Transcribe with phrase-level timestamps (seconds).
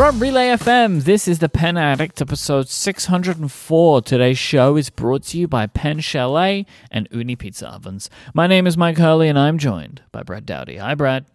[0.00, 4.00] From Relay FM, this is the Pen Addict, episode 604.
[4.00, 8.08] Today's show is brought to you by Pen Chalet and Ooni Pizza Ovens.
[8.32, 10.78] My name is Myke Hurley, and I'm joined by Brad Dowdy.
[10.78, 11.26] Hi, Brad.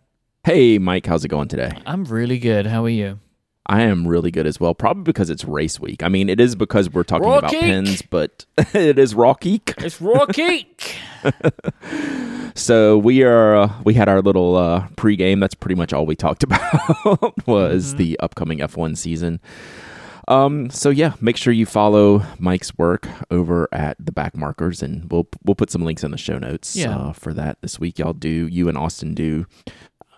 [0.43, 1.73] Hey, Myke, how's it going today?
[1.85, 2.65] I'm really good.
[2.65, 3.19] How are you?
[3.67, 6.01] I am really good as well, probably because it's race week.
[6.01, 7.61] I mean, it is because we're talking Raw about Geek.
[7.61, 9.75] pins, but it is Rawe Ceek.
[9.83, 10.95] It's Raw Geek.
[12.57, 15.39] So we are uh, we had our little uh, pregame.
[15.41, 17.97] That's pretty much all we talked about was Mm-hmm.
[17.97, 19.41] the upcoming F1 season.
[20.27, 25.27] Um, so yeah, make sure you follow Myke's work over at the Backmarkers, and we'll
[25.43, 26.95] we'll put some links in the show notes Yeah.
[26.97, 27.99] uh, for that this week.
[27.99, 29.45] Y'all do you and Austin do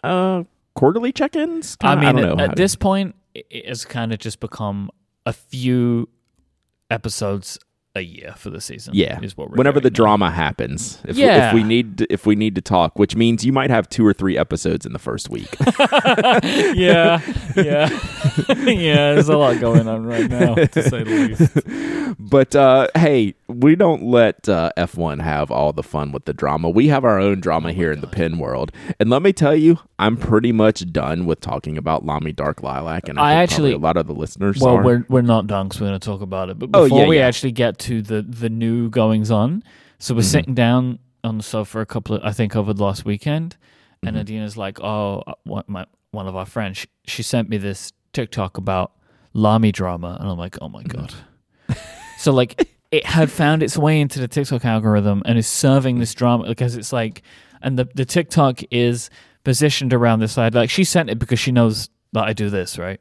[0.03, 0.43] uh,
[0.75, 1.75] quarterly check-ins?
[1.81, 4.39] I Kinda- mean, don't know at, at to- this point, it- it's kind of just
[4.39, 4.91] become
[5.25, 6.07] a few
[6.89, 7.59] episodes
[7.97, 8.93] a year for the season.
[8.95, 9.19] Yeah.
[9.21, 9.95] is what we're whenever the now.
[9.95, 10.99] drama happens.
[11.05, 11.49] If, Yeah.
[11.49, 14.05] if we need to, if we need to talk, which means you might have two
[14.05, 15.53] or three episodes in the first week.
[16.43, 17.19] yeah,
[17.55, 17.89] yeah,
[18.47, 19.13] yeah.
[19.13, 22.15] There's a lot going on right now, to say the least.
[22.19, 26.69] but uh, hey, we don't let uh, F1 have all the fun with the drama.
[26.69, 29.55] We have our own Oh drama here in the pin world, and let me tell
[29.55, 33.51] you, I'm pretty much done with talking about Lamy Dark Lilac, and I, I think
[33.51, 34.83] actually- a lot of the listeners Well, are.
[34.83, 36.59] we're we're not done because we're going to talk about it.
[36.59, 37.27] But Oh, before yeah, we yeah.
[37.27, 39.63] actually get to the the new goings on,
[39.99, 40.27] so we're Mm-hmm.
[40.29, 43.57] sitting down on the sofa a couple of I think over the last weekend,
[44.03, 44.21] and Mm-hmm.
[44.21, 47.91] Adina's like, "Oh, uh, one, my one of our friends, she, she sent me this
[48.13, 48.91] TikTok about
[49.33, 50.97] Lamy drama," and I'm like, "Oh my Mm-hmm.
[51.01, 51.13] god!"
[52.17, 56.13] so like, it had found its way into the TikTok algorithm and is serving this
[56.13, 57.21] drama because it's like,
[57.61, 59.09] and the the TikTok is
[59.43, 60.53] positioned around this side.
[60.55, 62.99] Like she sent it because she knows that I do this, right?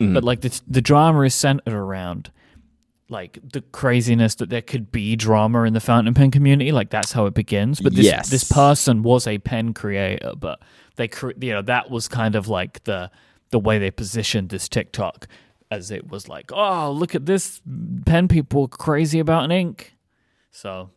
[0.00, 0.14] Mhm.
[0.14, 2.30] but like the the drama is centered around
[3.12, 7.12] like the craziness that there could be drama in the fountain pen community like that's
[7.12, 7.78] how it begins.
[7.80, 8.30] But this Yes.
[8.30, 10.60] this person was a pen creator but
[10.96, 13.10] they cre- you know that was kind of like the
[13.50, 15.28] the way they positioned this TikTok
[15.70, 17.60] as it was like oh look at this
[18.06, 19.94] pen people crazy about an ink.
[20.50, 20.90] So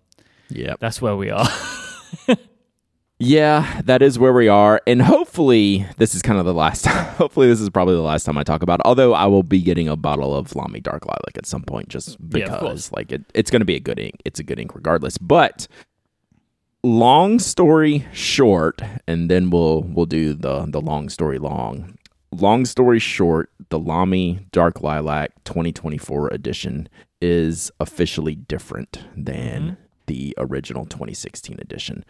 [0.49, 1.47] yeah, that's where we are
[3.17, 4.81] Yeah, that is where we are.
[4.85, 7.05] And hopefully, this is kind of the last time.
[7.15, 8.85] Hopefully, this is probably the last time I talk about it.
[8.85, 12.17] Although, I will be getting a bottle of Lamy Dark Lilac at some point just
[12.29, 12.91] because, course.
[12.91, 14.21] like, it, it's going to be a good ink.
[14.25, 15.17] It's a good ink regardless.
[15.17, 15.67] But,
[16.83, 21.97] long story short, and then we'll we'll do the, the long story long.
[22.33, 26.89] Long story short, the Lamy Dark Lilac 2024 edition
[27.21, 29.73] is officially different than mm-hmm.
[30.07, 32.03] the original 2016 edition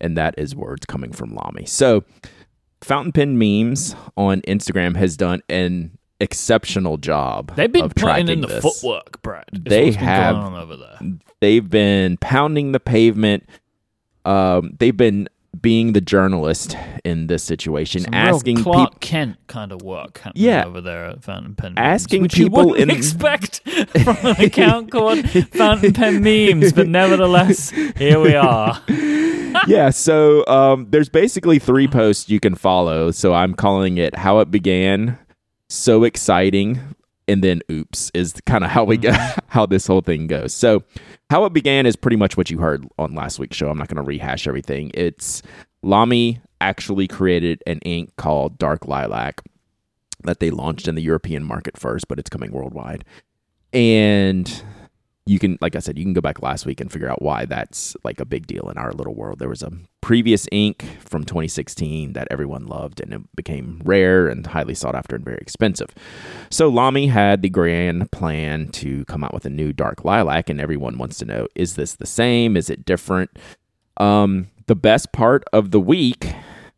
[0.00, 1.66] and that is words coming from Lamy.
[1.66, 2.04] So,
[2.82, 7.54] Fountain Pen Memes on Instagram has done an exceptional job.
[7.56, 8.62] they've been putting in the this.
[8.62, 10.98] footwork Brad They have- going on over there
[11.40, 13.48] They've been pounding the pavement.
[14.26, 15.26] Um, they've been
[15.60, 18.72] being the journalist in this situation, Some asking real people.
[18.72, 20.64] Clark Kent kind of work Yeah.
[20.64, 23.60] over there at Fountain Pen Asking memes, people you wouldn't in- expect
[24.02, 28.80] from an account called Fountain Pen Memes, but nevertheless, here we are.
[29.66, 33.10] yeah, so um, there's basically three posts you can follow.
[33.10, 35.18] So I'm calling it "How It Began,"
[35.68, 36.78] so exciting,
[37.30, 39.38] and then "Oops" is kind of how we go, mm-hmm.
[39.48, 40.52] how this whole thing goes.
[40.52, 40.82] So
[41.30, 43.70] how it began is pretty much what you heard on last week's show.
[43.70, 44.90] I'm not going to rehash everything.
[44.94, 45.42] It's
[45.82, 49.40] Lamy actually created an ink called Dark Lilac
[50.24, 53.04] that they launched in the European market first, but it's coming worldwide.
[53.72, 54.62] And
[55.30, 57.44] you can like I said, you can go back last week and figure out why
[57.44, 59.38] that's like a big deal in our little world.
[59.38, 59.70] There was a
[60.00, 65.14] previous ink from 2016 that everyone loved and it became rare and highly sought after
[65.14, 65.94] and very expensive.
[66.50, 70.60] So Lamy had the grand plan to come out with a new dark lilac and
[70.60, 72.56] everyone wants to know is this the same?
[72.56, 73.30] Is it different?
[73.98, 76.34] Um the best part of the week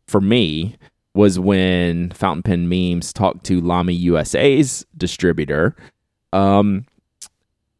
[0.07, 0.75] for me
[1.15, 5.75] was when Fountain Pen Memes talked to Lamy USA's distributor
[6.33, 6.85] um,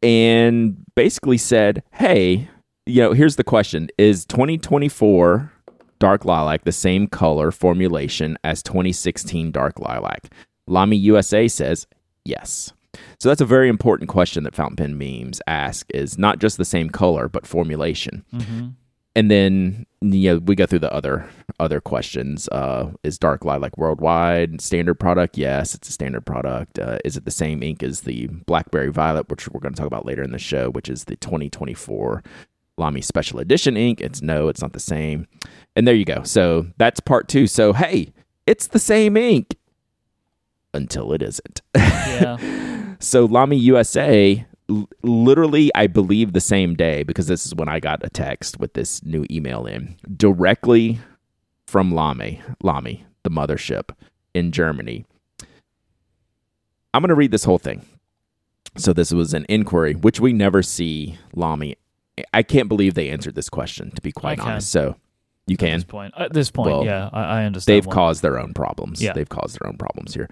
[0.03, 2.49] and basically said, hey,
[2.85, 5.51] you know, here's the question Is 2024
[5.99, 10.29] Dark Lilac the same color formulation as 2016 Dark Lilac?
[10.67, 11.87] Lamy USA says
[12.25, 12.73] yes.
[13.19, 16.65] So that's a very important question that Fountain Pen Memes ask is not just the
[16.65, 18.67] same color, but formulation Mm-hmm.
[19.15, 21.27] And then you know we go through the other
[21.59, 25.37] other questions uh is dark lilac worldwide standard product?
[25.37, 26.79] Yes it's a standard product.
[26.79, 29.87] Uh, is it the same ink as the blackberry violet which we're going to talk
[29.87, 32.23] about later in the show which is the 2024
[32.77, 34.01] lamy special edition ink?
[34.01, 35.27] It's no it's not the same.
[35.75, 36.23] And there you go.
[36.23, 37.47] So that's part two.
[37.47, 38.13] So hey
[38.45, 39.55] it's the same ink
[40.73, 41.61] until it isn't.
[42.13, 42.37] Yeah.
[42.99, 47.79] so Lamy USA, l- literally, I believe the same day, because this is when I
[47.79, 50.99] got a text with this new email in directly
[51.67, 53.89] from Lamy, Lamy, the mothership
[54.33, 55.05] in Germany.
[56.93, 57.85] I'm going to read this whole thing.
[58.77, 61.77] So this was an inquiry, which we never see Lamy.
[62.33, 64.71] I can't believe they answered this question, to be quite honest.
[64.71, 64.95] So
[65.47, 65.73] you At can.
[65.73, 67.75] this point, at this point, Well, yeah, I, I understand.
[67.75, 67.93] They've why.
[67.93, 69.01] caused their own problems.
[69.01, 69.11] Yeah.
[69.13, 70.29] They've caused their own problems here.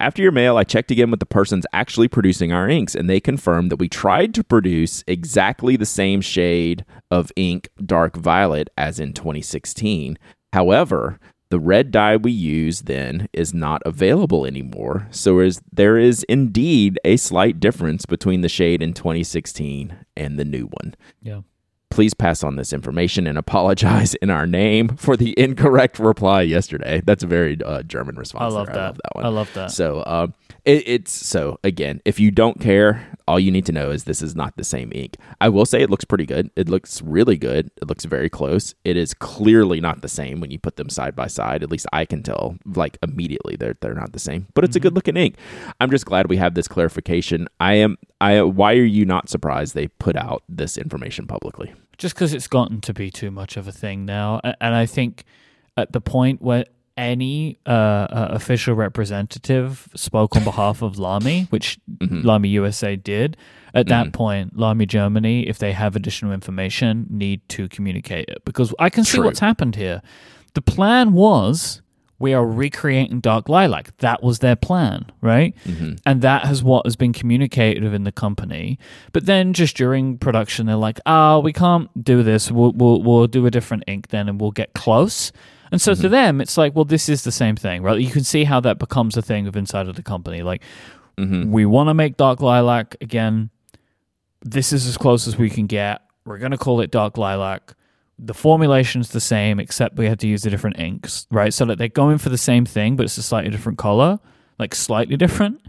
[0.00, 3.20] After your mail, I checked again with the persons actually producing our inks, and they
[3.20, 8.98] confirmed that we tried to produce exactly the same shade of ink, dark violet, as
[8.98, 10.18] in 2016.
[10.54, 11.18] However,
[11.50, 15.06] the red dye we used then is not available anymore.
[15.10, 20.44] So is, there is indeed a slight difference between the shade in 2016 and the
[20.44, 20.94] new one.
[21.22, 21.42] Yeah.
[21.94, 27.00] Please pass on this information and apologize in our name for the incorrect reply yesterday.
[27.06, 28.52] That's a very uh, German response.
[28.52, 28.74] I love there.
[28.74, 28.80] that.
[28.80, 29.24] I love that one.
[29.24, 29.70] I love that.
[29.70, 30.26] So uh,
[30.64, 34.22] it, it's so again, if you don't care, all you need to know is this
[34.22, 35.18] is not the same ink.
[35.40, 36.50] I will say it looks pretty good.
[36.56, 37.70] It looks really good.
[37.80, 38.74] It looks very close.
[38.82, 41.62] It is clearly not the same when you put them side by side.
[41.62, 44.48] At least I can tell like immediately they're they're not the same.
[44.54, 45.36] But it's a good looking ink.
[45.80, 47.46] I'm just glad we have this clarification.
[47.60, 51.72] I am I why are you not surprised they put out this information publicly?
[51.98, 55.24] Just because it's gotten to be too much of a thing now, and I think
[55.76, 61.78] at the point where any uh, uh, official representative spoke on behalf of Lamy, which
[61.98, 62.26] Mm-hmm.
[62.26, 63.36] Lamy USA did,
[63.72, 68.74] at that point, Lamy Germany, if they have additional information, need to communicate it because
[68.78, 70.02] I can see what's happened here.
[70.54, 71.82] The plan was
[72.18, 73.96] we are recreating Dark Lilac.
[73.98, 75.54] That was their plan, right?
[75.64, 75.94] Mm-hmm.
[76.06, 78.78] And that has what has been communicated within the company.
[79.12, 82.50] But then just during production, they're like, "Oh, we can't do this.
[82.50, 85.32] We'll we'll, we'll do a different ink then, and we'll get close."
[85.72, 86.10] And so to mm-hmm.
[86.10, 87.98] them, it's like, well, this is the same thing, right?
[87.98, 90.42] You can see how that becomes a thing of inside of the company.
[90.42, 90.62] Like,
[91.18, 91.50] mm-hmm.
[91.50, 93.50] we want to make Dark Lilac again.
[94.40, 96.02] This is as close as we can get.
[96.24, 97.74] We're going to call it Dark Lilac.
[98.18, 101.52] The formulation's the same, except we had to use the different inks, right?
[101.52, 104.20] So that they're going for the same thing, but it's a slightly different color,
[104.58, 105.60] like slightly different.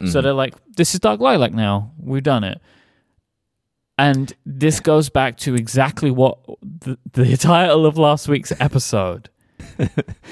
[0.00, 0.20] So mm-hmm.
[0.22, 1.92] they're like, this is Dark Lilac now.
[1.98, 2.60] We've done it.
[3.96, 9.30] And this goes back to exactly what the, the title of last week's episode.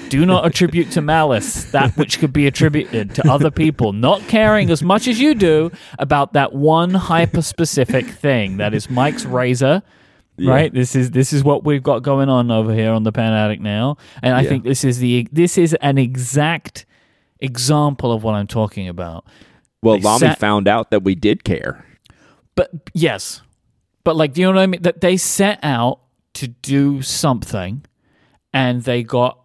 [0.09, 4.69] Do not attribute to malice that which could be attributed to other people, not caring
[4.69, 9.81] as much as you do about that one hyper specific thing that is Myke's razor.
[10.39, 10.73] Right?
[10.73, 13.61] This is this is what we've got going on over here on the Pen Addict
[13.61, 13.97] now.
[14.21, 14.49] And I Yeah.
[14.49, 16.85] think this is the this is an exact
[17.39, 19.25] example of what I'm talking about.
[19.81, 21.85] Well, They Lamy sat- found out that we did care.
[22.55, 23.41] But yes,
[24.03, 24.81] but like, do you know what I mean?
[24.81, 25.99] That they set out
[26.35, 27.83] to do something,
[28.53, 29.37] and they got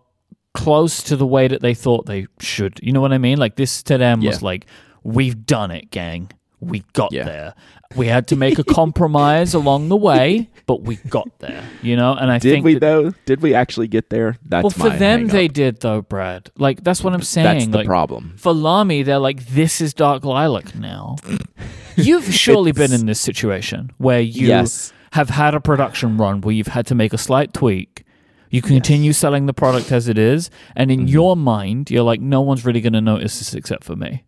[0.54, 2.80] close to the way that they thought they should.
[2.82, 3.38] You know what I mean?
[3.38, 4.66] Like this to them was like,
[5.02, 6.30] "We've done it, gang.
[6.60, 7.24] We got Yeah.
[7.24, 7.54] there.
[7.96, 12.12] We had to make a compromise along the way, but we got there." You know,
[12.14, 13.10] and I Did think we that- though?
[13.24, 14.36] Did we actually get there?
[14.44, 16.50] That's well, for them they did though, Brad.
[16.58, 17.44] Like that's what I'm saying.
[17.44, 18.34] That's the like, problem.
[18.36, 21.16] for Lamy, they're like, this is Dark Lilac now.
[21.96, 24.92] You've surely been in this situation where you Yes.
[25.12, 28.04] have had a production run where you've had to make a slight tweak.
[28.50, 31.00] You continue selling the product as it is, and Mm-hmm.
[31.02, 34.22] in your mind, you're like, no one's really going to notice this except for me.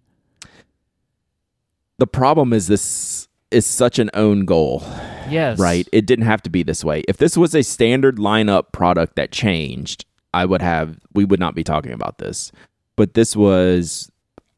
[1.99, 3.20] The problem is this
[3.51, 4.83] is such an own goal,
[5.29, 5.59] Yes.
[5.59, 5.89] right?
[5.93, 7.03] It didn't have to be this way.
[7.09, 10.05] If this was a standard lineup product that changed,
[10.35, 12.53] I would have we would not be talking about this.
[12.97, 14.11] But this was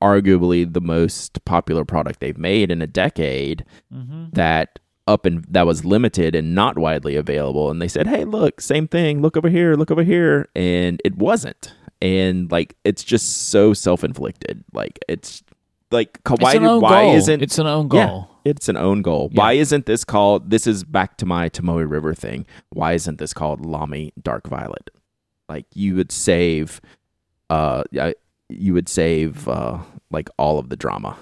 [0.02, 4.30] arguably the most popular product they've made in a decade Mm-hmm.
[4.32, 8.60] that up and that was limited and not widely available and they said hey look
[8.60, 13.48] same thing look over here look over here and it wasn't and like it's just
[13.48, 15.42] so self-inflicted like it's
[15.92, 17.14] like why it's an do- own why goal.
[17.16, 18.30] isn't it's an own yeah, goal.
[18.44, 19.28] it's an own goal.
[19.32, 19.38] Yeah.
[19.40, 20.50] Why isn't this called?
[20.50, 22.46] This is back to my Tomoe River thing.
[22.70, 24.90] Why isn't this called Lamy Dark Violet?
[25.48, 26.80] Like you would save,
[27.50, 27.84] uh,
[28.48, 29.78] you would save uh,
[30.10, 31.16] like all of the drama,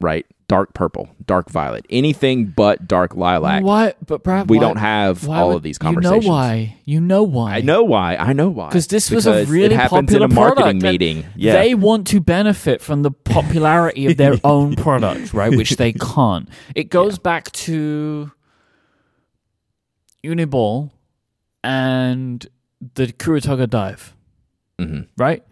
[0.00, 0.24] right?
[0.52, 3.62] Dark purple, dark violet, anything but dark lilac.
[3.64, 3.94] Why?
[4.06, 6.24] But Brad, We why- don't have all would- of these conversations.
[6.24, 6.76] You know why?
[6.84, 7.54] You know why?
[7.54, 8.16] I know why.
[8.16, 8.68] I know why.
[8.70, 11.24] 'Cause this was a Because really it happens popular in a marketing meeting.
[11.36, 15.56] Yeah, They want to benefit from the popularity of their own product, right?
[15.56, 16.50] Which they can't.
[16.74, 18.30] It goes back to
[20.22, 20.90] Uniball
[21.64, 22.46] and
[22.94, 24.14] the Kuru Toga dive,
[24.78, 25.06] Mhm.
[25.16, 25.42] right?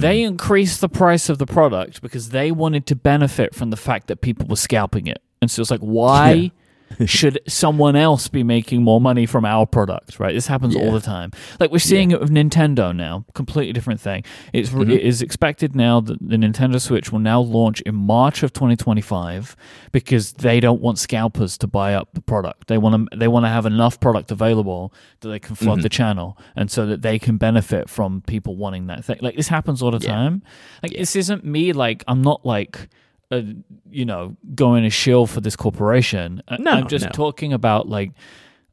[0.00, 4.08] They increased the price of the product because they wanted to benefit from the fact
[4.08, 5.22] that people were scalping it.
[5.40, 6.52] And so it's like, why
[7.06, 10.32] should someone else be making more money from our product, right?
[10.34, 11.32] This happens all the time.
[11.58, 14.24] Like we're seeing it with Nintendo now, completely different thing.
[14.52, 14.90] It's Mm-hmm.
[14.90, 19.56] it is expected now that the Nintendo Switch will now launch in March of 2025
[19.92, 22.68] because they don't want scalpers to buy up the product.
[22.68, 25.64] They want to they want to have enough product available that they can Mm-hmm.
[25.64, 29.18] flood the channel and so that they can benefit from people wanting that thing.
[29.20, 30.42] Like this happens all the time.
[30.82, 32.88] Like this isn't me like I'm not like
[33.30, 33.42] uh,
[33.90, 36.42] you know, going a shill for this corporation.
[36.58, 37.10] No, I'm just no.
[37.10, 38.12] talking about like,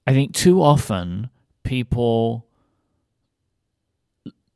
[0.05, 1.29] I think too often
[1.63, 2.45] people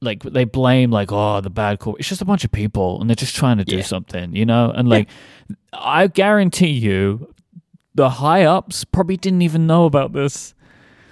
[0.01, 1.98] like they blame like oh the bad corp.
[2.00, 3.84] It's just a bunch of people and they're just trying to do Yeah.
[3.84, 4.72] something, you know.
[4.72, 5.10] And like,
[5.74, 7.34] I guarantee you,
[7.96, 10.54] the high ups probably didn't even know about this.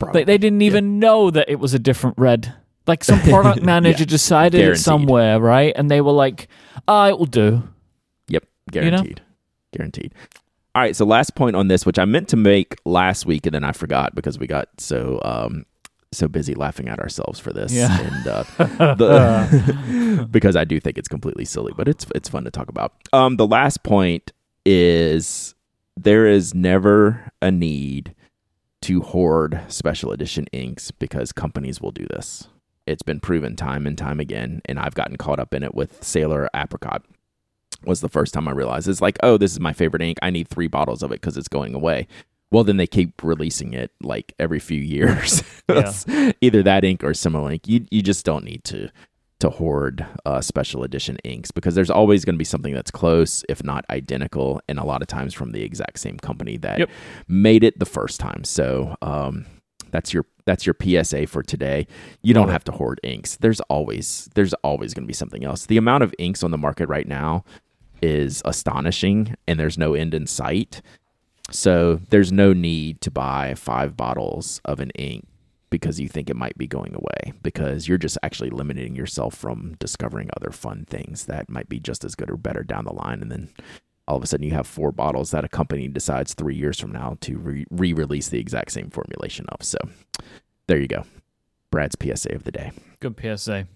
[0.02, 2.54] Like they didn't even know that it was a different red.
[2.86, 5.74] Like some product manager decided it somewhere, right?
[5.76, 6.48] And they were like,
[6.88, 7.64] "Ah, it will do."
[8.72, 8.90] Yep, know?
[8.90, 9.22] guaranteed.
[9.74, 10.14] Guaranteed.
[10.74, 13.56] All right, so last point on this, which I meant to make last week and
[13.56, 15.66] then I forgot because we got so um
[16.12, 18.00] so busy laughing at ourselves for this Yeah.
[18.00, 18.44] and uh
[18.96, 22.94] the, because I do think it's completely silly, but it's it's fun to talk about.
[23.14, 24.32] Um the last point
[24.66, 25.56] is
[25.98, 28.14] there is never a need
[28.82, 32.48] to hoard special edition inks because companies will do this.
[32.86, 36.04] It's been proven time and time again, and I've gotten caught up in it with
[36.04, 37.04] Sailor Apricot.
[37.86, 40.18] Was the first time I realized it's like, oh, this is my favorite ink.
[40.22, 42.08] I need three bottles of it because it's going away.
[42.52, 45.44] Well, then they keep releasing it like every few years.
[46.42, 47.68] Either that ink or similar ink.
[47.68, 48.90] You you just don't need to
[49.40, 53.44] to hoard uh, special edition inks because there's always going to be something that's close,
[53.50, 56.90] if not identical, and a lot of times from the exact same company that Yep.
[57.28, 58.46] made it the first time.
[58.46, 59.46] So um,
[59.92, 61.86] that's your that's your PSA for today.
[62.22, 63.36] You don't have to hoard inks.
[63.38, 65.66] There's always there's always going to be something else.
[65.66, 67.44] The amount of inks on the market right now
[68.02, 70.82] is astonishing, and there's no end in sight.
[71.52, 75.28] So there's no need to buy five bottles of an ink
[75.70, 79.76] because you think it might be going away because you're just actually limiting yourself from
[79.80, 83.22] discovering other fun things that might be just as good or better down the line
[83.22, 83.50] and then
[84.08, 86.92] all of a sudden you have four bottles that a company decides 3 years from
[86.92, 89.78] now to re- re-release the exact same formulation of so
[90.68, 91.04] there you go
[91.72, 92.72] Brad's PSA of the day
[93.02, 93.68] Good PSA.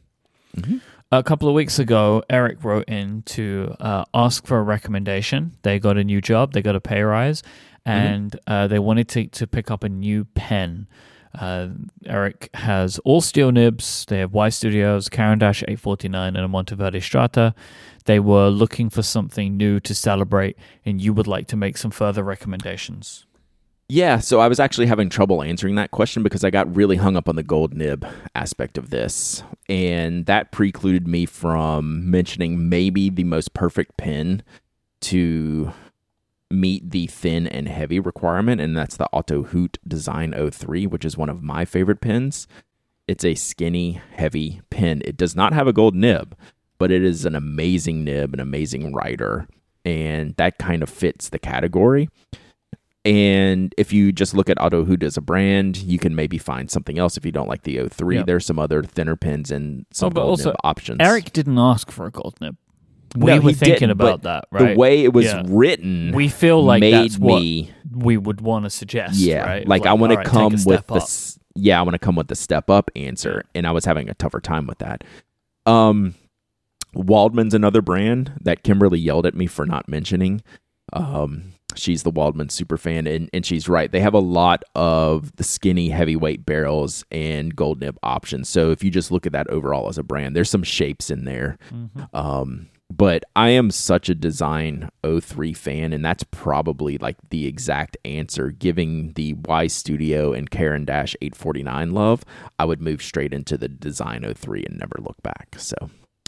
[0.56, 0.82] Mhm.
[1.12, 5.58] A couple of weeks ago, Eric wrote in to uh, ask for a recommendation.
[5.64, 7.42] They got a new job, they got a pay rise,
[7.84, 10.88] and uh, they wanted to, to pick up a new pen.
[11.34, 11.70] Uh,
[12.06, 14.06] Eric has all steel nibs.
[14.08, 17.56] They have Y Studios, Caran d'Ache 849, and a Monteverde Strata.
[18.06, 21.92] They were looking for something new to celebrate, and you would like to make some
[21.92, 23.26] further recommendations.
[23.92, 27.18] Yeah, so I was actually having trouble answering that question because I got really hung
[27.18, 28.06] up on the gold nib
[28.36, 29.42] aspect of this.
[29.68, 34.44] And that precluded me from mentioning maybe the most perfect pen
[35.02, 35.74] to
[36.52, 41.18] meet the thin and heavy requirement, and that's the Otto Hutt Design 03, which is
[41.18, 42.48] one of my favorite pens.
[43.08, 45.02] It's a skinny, heavy pen.
[45.04, 46.38] It does not have a gold nib,
[46.78, 49.48] but it is an amazing nib, an amazing writer,
[49.84, 52.08] and that kind of fits the category.
[53.06, 56.70] And if you just look at Otto Hutt as a brand, you can maybe find
[56.70, 58.16] something else if you don't like the O3.
[58.16, 58.26] Yep.
[58.26, 60.98] There's some other thinner pens and some Oh, but gold also, nib options.
[61.00, 62.58] Eric didn't ask for a gold nib.
[63.16, 64.74] We No, were thinking about that, right?
[64.76, 65.44] The way it was Yeah.
[65.48, 69.16] written we feel like made that's what me we would want to suggest.
[69.16, 69.68] yeah right?
[69.68, 72.16] like, i want to right, a come with the s- yeah i want to come
[72.16, 75.04] with the step up answer and i was having a tougher time with that
[75.66, 76.14] um
[76.96, 80.44] Waldmann's another brand that kimberly yelled at me for not mentioning
[80.94, 85.36] um she's the Waldmann super fan and, and she's right they have a lot of
[85.38, 89.50] the skinny heavyweight barrels and gold nib options so if you just look at that
[89.50, 92.14] overall as a brand there's some shapes in there Mhm.
[92.14, 97.98] um, but I am such a design 03 fan, and that's probably like the exact
[98.04, 98.50] answer.
[98.50, 102.26] Giving the Y Studio and Caran d'Ache 849 love,
[102.58, 105.56] I would move straight into the design 03 and never look back.
[105.60, 105.76] So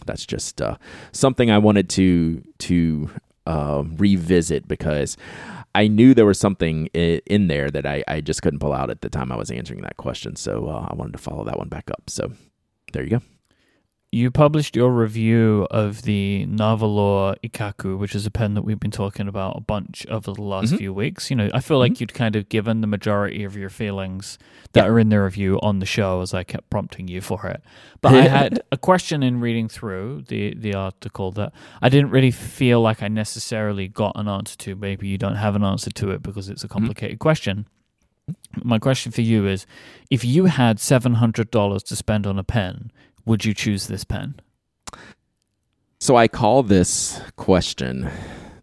[0.05, 0.77] that's just uh,
[1.11, 3.09] something I wanted to to
[3.51, 5.17] uh, revisit because
[5.75, 9.01] I knew there was something in there that I, I just couldn't pull out at
[9.01, 10.35] the time I was answering that question.
[10.35, 12.09] So uh, I wanted to follow that one back up.
[12.09, 12.31] So
[12.93, 13.21] there you go.
[14.13, 18.91] You published your review of the Nahvalur Ikkaku, which is a pen that we've been
[18.91, 20.77] talking about a bunch over the last Mhm.
[20.79, 21.29] few weeks.
[21.29, 24.37] You know, I feel like you'd kind of given the majority of your feelings
[24.73, 24.89] that Yeah.
[24.91, 27.63] are in the review on the show as I kept prompting you for it.
[28.01, 32.31] But I had a question in reading through the, the article that I didn't really
[32.31, 34.75] feel like I necessarily got an answer to.
[34.75, 37.65] Maybe you don't have an answer to it because it's a complicated question.
[38.61, 39.65] My question for you is
[40.09, 42.91] if you had $700 to spend on a pen,
[43.25, 44.35] would you choose this pen?
[45.99, 48.09] So I call this question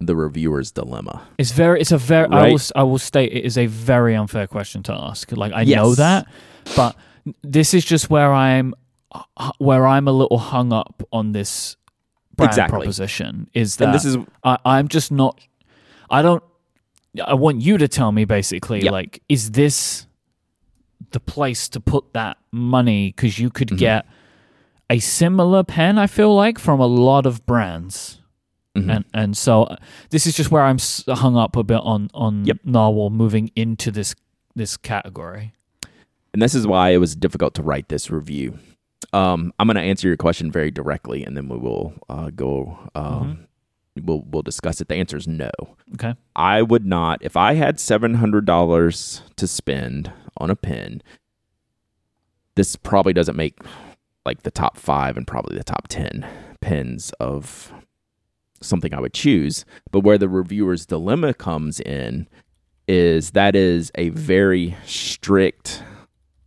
[0.01, 1.23] the reviewer's dilemma.
[1.39, 1.81] It's very.
[1.81, 2.29] It's a very.
[2.31, 2.61] I will.
[2.77, 5.31] I will state it is a very unfair question to ask.
[5.33, 6.27] Like I know that,
[6.77, 6.97] but
[7.43, 8.75] this is just where I'm,
[9.59, 11.77] where I'm a little hung up on this
[12.37, 12.79] brand Exactly.
[12.79, 13.49] proposition.
[13.55, 15.41] Is that and this is I, I'm just not.
[16.11, 16.43] I don't.
[17.25, 18.93] I want you to tell me basically, Yep.
[18.93, 20.07] like, is this
[21.11, 23.13] the place to put that money?
[23.15, 23.79] Because you could Mhm.
[23.79, 24.07] get
[24.91, 25.99] a similar pen.
[25.99, 28.21] I feel like from a lot of brands.
[28.77, 28.95] Mhm.
[28.97, 29.77] and and so uh,
[30.11, 30.79] this is just where I'm
[31.09, 32.59] hung up a bit on on Yep.
[32.65, 34.15] narwhal moving into this
[34.55, 35.53] this category.
[36.35, 38.59] and this is why it was difficult to write this review.
[39.13, 42.79] Um, I'm going to answer your question very directly, and then we will uh, go.
[42.95, 43.47] Um,
[44.01, 44.87] We'll we'll discuss it.
[44.87, 45.51] The answer is no.
[45.95, 46.15] Okay.
[46.37, 51.03] I would not if I had seven hundred dollars to spend on a pen.
[52.55, 53.59] This probably doesn't make
[54.27, 56.27] like the top five and probably the top ten
[56.61, 57.73] pens of
[58.61, 59.65] something I would choose.
[59.91, 62.29] But where the reviewer's dilemma comes in
[62.87, 65.83] is that is a very strict,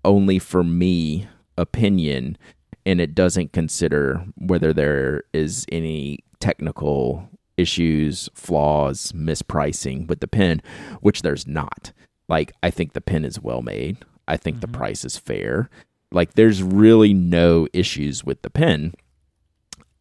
[0.03, 2.37] only for me opinion,
[2.85, 10.61] and it doesn't consider whether there is any technical issues, flaws, mispricing with the pen,
[11.01, 11.91] which there's not.
[12.27, 13.97] Like, I think the pen is well made.
[14.27, 14.73] I think the Mhm.
[14.73, 15.69] price is fair.
[16.11, 18.93] Like, there's really no issues with the pen.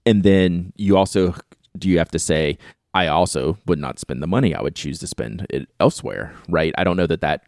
[0.06, 1.34] And then you also
[1.78, 2.58] do you have to say,
[2.94, 4.54] I also would not spend the money.
[4.54, 6.74] I would choose to spend it elsewhere, right?
[6.76, 7.44] I don't know that that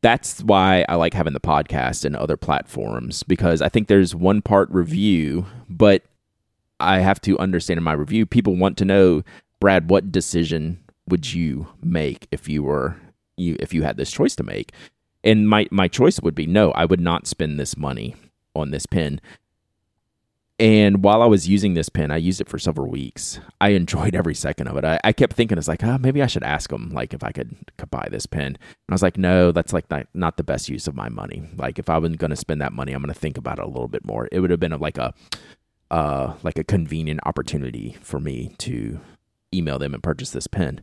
[0.00, 4.42] that's why I like having the podcast and other platforms because I think there's one
[4.42, 6.02] part review, but
[6.78, 9.22] I have to understand in my review, people want to know,
[9.58, 10.78] Brad, what decision
[11.08, 12.96] would you make if you were
[13.36, 14.72] you if you had this choice to make?
[15.28, 18.16] And my my choice would be no, I would not spend this money
[18.54, 19.20] on this pen.
[20.58, 23.38] And while I was using this pen, I used it for several weeks.
[23.60, 24.84] I enjoyed every second of it.
[24.84, 27.30] I, I kept thinking, it's like, ah, maybe I should ask them, like, if I
[27.30, 28.46] could, could buy this pen.
[28.46, 31.48] And I was like, no, that's like not, not the best use of my money.
[31.56, 33.66] Like, if I was going to spend that money, I'm going to think about it
[33.66, 34.28] a little bit more.
[34.32, 35.14] It would have been like a,
[35.92, 38.98] uh, like a convenient opportunity for me to
[39.54, 40.82] email them and purchase this pen.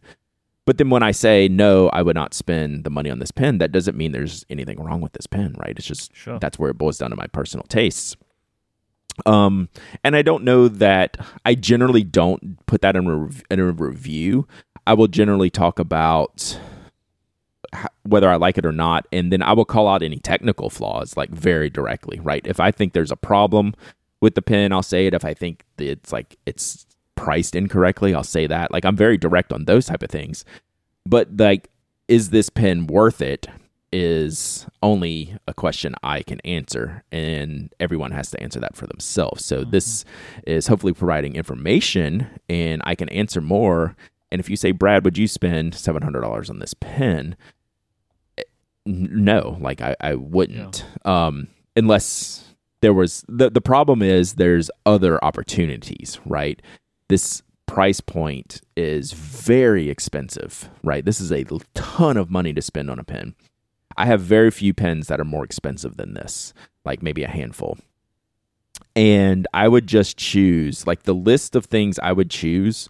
[0.66, 3.60] But then when I say no, I would not spend the money on this pen.
[3.60, 5.78] That doesn't mean there's anything wrong with this pen, right?
[5.78, 6.40] It's just Sure.
[6.40, 8.16] that's where it boils down to my personal tastes.
[9.26, 9.70] Um,
[10.04, 13.72] and I don't know that I generally don't put that in a, rev- in a
[13.72, 14.48] review.
[14.88, 16.60] I will generally talk about
[17.74, 20.70] h- whether I like it or not, and then I will call out any technical
[20.70, 22.46] flaws like very directly, right?
[22.46, 23.74] If I think there's a problem
[24.20, 25.14] with the pen, I'll say it.
[25.14, 26.86] If I think it's like it's
[27.16, 28.72] priced incorrectly, I'll say that.
[28.72, 30.44] Like I'm very direct on those type of things.
[31.06, 31.70] But like,
[32.08, 33.48] is this pen worth it?
[33.92, 39.46] Is only a question I can answer, and everyone has to answer that for themselves.
[39.46, 40.04] So this
[40.46, 43.96] is hopefully providing information, and I can answer more.
[44.34, 47.38] And if you say, Brad, would you spend seven hundred dollars on this pen?
[48.86, 55.24] No, like I, I wouldn't, um, unless there was the the problem is there's other
[55.24, 56.62] opportunities, right?
[57.08, 61.04] This price point is very expensive, right?
[61.04, 63.36] This is a ton of money to spend on a pen.
[63.98, 67.78] I have very few pens that are more expensive than this, like maybe a handful.
[68.96, 72.90] And I would just choose like the list of things I would choose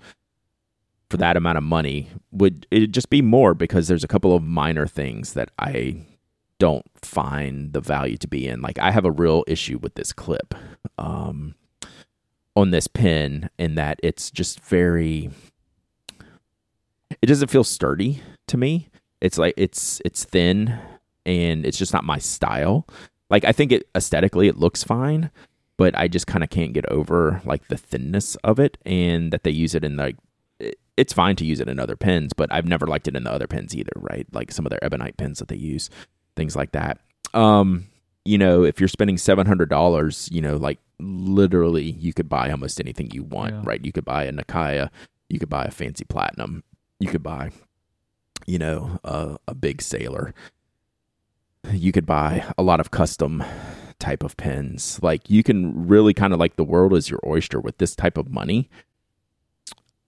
[1.10, 4.44] for that amount of money would it just be more because there's a couple of
[4.44, 6.06] minor things that I
[6.58, 8.62] don't find the value to be in.
[8.62, 10.56] Like I have a real issue with this clip
[10.98, 11.56] um,
[12.56, 15.30] on this pen in that it's just very.
[17.22, 18.90] It doesn't feel sturdy to me.
[19.22, 20.78] It's like it's it's thin
[21.26, 22.88] and it's just not my style.
[23.30, 25.32] Like I think it aesthetically it looks fine,
[25.78, 29.44] but I just kind of can't get over like the thinness of it and that
[29.44, 30.16] they use it in like
[30.60, 33.24] it- it's fine to use it in other pens, but I've never liked it in
[33.24, 34.26] the other pens either, right?
[34.32, 35.90] Like some of their ebonite pens that they use,
[36.36, 37.00] things like that.
[37.34, 37.88] Um,
[38.26, 42.50] you know, if you're spending seven hundred dollars, you know, like literally you could buy
[42.52, 43.62] almost anything you want, Yeah.
[43.64, 43.86] right?
[43.86, 44.90] You could buy a Nakaya,
[45.30, 46.64] you could buy a fancy platinum,
[47.00, 47.52] you could buy,
[48.46, 50.34] you know, a, a big sailor.
[51.72, 53.44] You could buy a lot of custom
[54.00, 55.00] type of pens.
[55.02, 58.18] Like you can really kind of like the world is your oyster with this type
[58.18, 58.70] of money.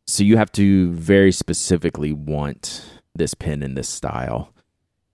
[0.06, 4.54] So you have to very specifically want this pen in this style.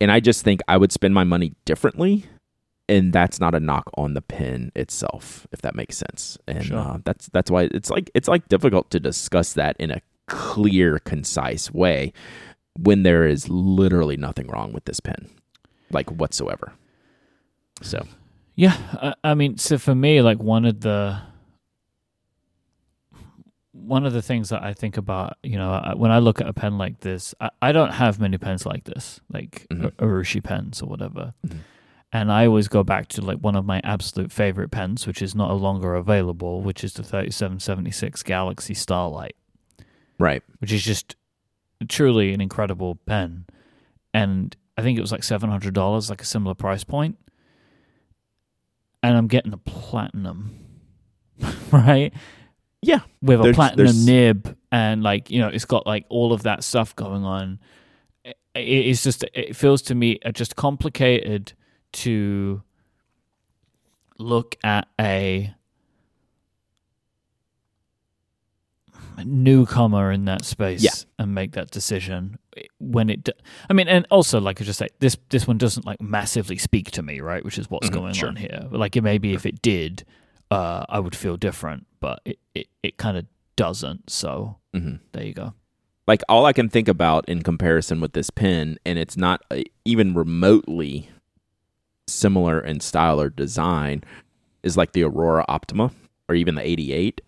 [0.02, 2.26] And I just think I would spend my money differently.
[2.94, 6.38] And that's not a knock on the pen itself, if that makes sense.
[6.48, 6.78] And Sure.
[6.78, 11.00] uh, that's that's why it's like it's like difficult to discuss that in a clear,
[11.00, 12.14] concise way
[12.80, 15.28] when there is literally nothing wrong with this pen,
[15.92, 16.74] like whatsoever.
[17.82, 18.06] So
[18.56, 21.20] Yeah, I, I mean, so for me, like one of the
[23.72, 26.48] one of the things that I think about, you know, I- when I look at
[26.48, 29.92] a pen like this, I, I don't have many pens like this, like Mhm.
[29.98, 31.34] Urushi pens or whatever.
[31.46, 31.58] Mhm.
[32.16, 35.34] And I always go back to like one of my absolute favorite pens, which is
[35.34, 39.36] no longer available, which is the 3776 Galaxy Starlight,
[40.20, 41.16] right, which is just
[41.90, 43.46] truly an incredible pen.
[44.14, 47.18] And I think it was like $700, like a similar price point.
[49.02, 50.56] And I'm getting a platinum,
[51.72, 52.14] right?
[52.82, 56.34] Yeah, With a There's- platinum there's- nib and like you know it's got like all
[56.34, 57.60] of that stuff going on.
[58.26, 61.54] It, it's just it feels to me uh, just complicated
[61.94, 62.62] to
[64.20, 65.54] look at a
[69.26, 70.92] newcomer in that space Yeah.
[71.20, 72.38] and make that decision
[72.80, 76.58] when it—I mean and also like i just say this this one doesn't like massively
[76.58, 78.30] speak to me right which is what's Mhm, going sure.
[78.30, 80.04] on here like it maybe if it did
[80.52, 83.26] uh i would feel different but it it, it kind of
[83.56, 85.00] doesn't so Mhm.
[85.12, 85.54] there you go
[86.06, 89.62] like all I can think about in comparison with this pen, and it's not uh,
[89.86, 91.10] even remotely
[92.08, 94.04] similar in style or design,
[94.64, 95.92] is like the Aurora Optima
[96.30, 97.22] or even the 88,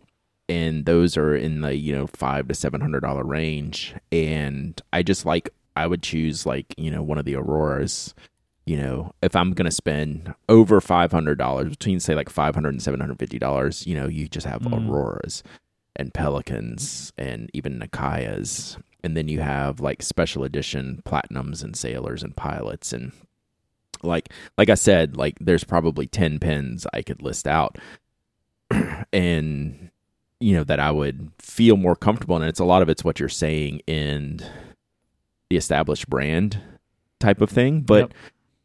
[0.48, 5.04] and those are in the you know five to seven hundred dollar range, and I
[5.04, 8.14] just like I would choose like you know one of the Auroras.
[8.66, 12.70] You know, if I'm gonna spend over five hundred dollars, between say like five hundred
[12.70, 14.90] and seven hundred fifty dollars, you know, you just have Mm.
[14.90, 15.44] Auroras
[15.96, 18.78] and Pelikans and even Nakayas.
[19.04, 23.12] And then you have like special edition platinums and sailors and pilots and
[24.04, 27.78] like like I said, like there's probably ten pins I could list out
[29.14, 29.90] and
[30.40, 32.42] you know that I would feel more comfortable in.
[32.44, 34.42] And it's a lot of it's what you're saying in
[35.50, 36.60] the established brand
[37.20, 37.82] type of thing.
[37.82, 38.14] But Yep.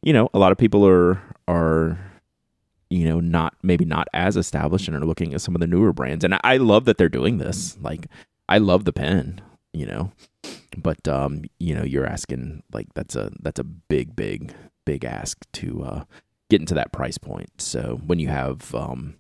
[0.03, 1.99] you know, a lot of people are are
[2.91, 5.93] you know not maybe not as established and are looking at some of the newer
[5.93, 8.09] brands and I, I love that they're doing this like
[8.49, 9.41] i love the pen
[9.73, 10.11] you know
[10.77, 14.53] but um you know you're asking like that's a that's a big big
[14.91, 16.05] big ask to uh
[16.51, 17.51] get into that price point.
[17.61, 19.15] So when you have um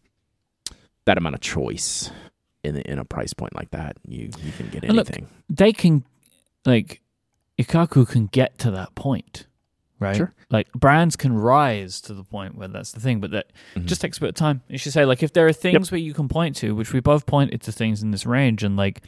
[1.04, 2.10] that amount of choice
[2.64, 5.28] in in a price point like that you you can get And look, anything.
[5.48, 6.04] they can
[6.64, 7.00] like
[7.58, 9.46] Ikkaku can get to that point
[10.00, 10.16] right?
[10.16, 10.32] Sure.
[10.50, 13.84] like brands can rise to the point where that's the thing but that Mhm.
[13.84, 14.62] just takes a bit of time.
[14.68, 17.00] You should say like if there are things where you can point to which we
[17.00, 19.02] both pointed to things in this range and like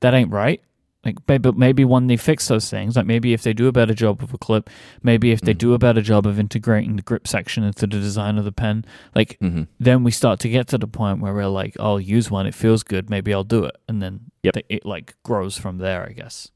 [0.00, 0.60] that ain't right
[1.06, 3.94] like maybe maybe when they fix those things like maybe if they do a better
[3.94, 4.68] job of a clip
[5.02, 5.58] maybe if they Mhm.
[5.58, 8.84] do a better job of integrating the grip section into the design of the pen
[9.14, 12.00] like hmm then we start to get to the point where we're like oh, i'll
[12.00, 14.54] use one it feels good maybe i'll do it and then Yep.
[14.54, 16.50] th- it like grows from there i guess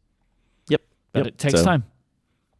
[0.68, 0.82] Yep.
[1.12, 1.26] but Yep.
[1.28, 1.84] it takes So- time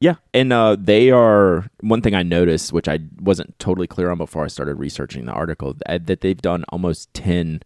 [0.03, 4.17] Yeah, and uh, they are one thing I noticed, which I wasn't totally clear on
[4.17, 7.61] before I started researching the article, that that they've done almost ten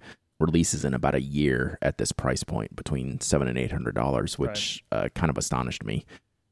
[0.44, 4.38] releases in about a year at this price point, between seven and eight hundred dollars,
[4.38, 6.04] which uh, kind of astonished me.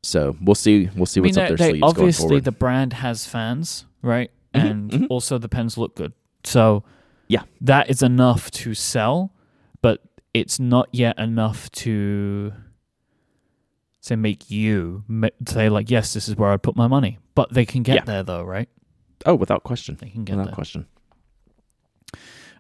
[0.03, 0.89] So we'll see.
[0.97, 3.87] We'll see I mean, what's up they- their they- sleeves obviously the brand has fans,
[4.03, 4.31] right?
[4.55, 5.07] Mhm, And mhm.
[5.11, 6.13] also the pens look good.
[6.45, 6.83] So
[7.29, 7.43] Yeah.
[7.61, 9.33] that is enough to sell,
[9.81, 10.03] but
[10.35, 12.53] it's not yet enough to
[14.01, 15.05] say make you
[15.47, 17.19] say like, yes, this is where I'd put my money.
[17.35, 18.05] But they can get Yeah.
[18.05, 18.69] there though, right?
[19.25, 20.39] oh, without question, They can get there.
[20.39, 20.55] without there.
[20.57, 20.87] question.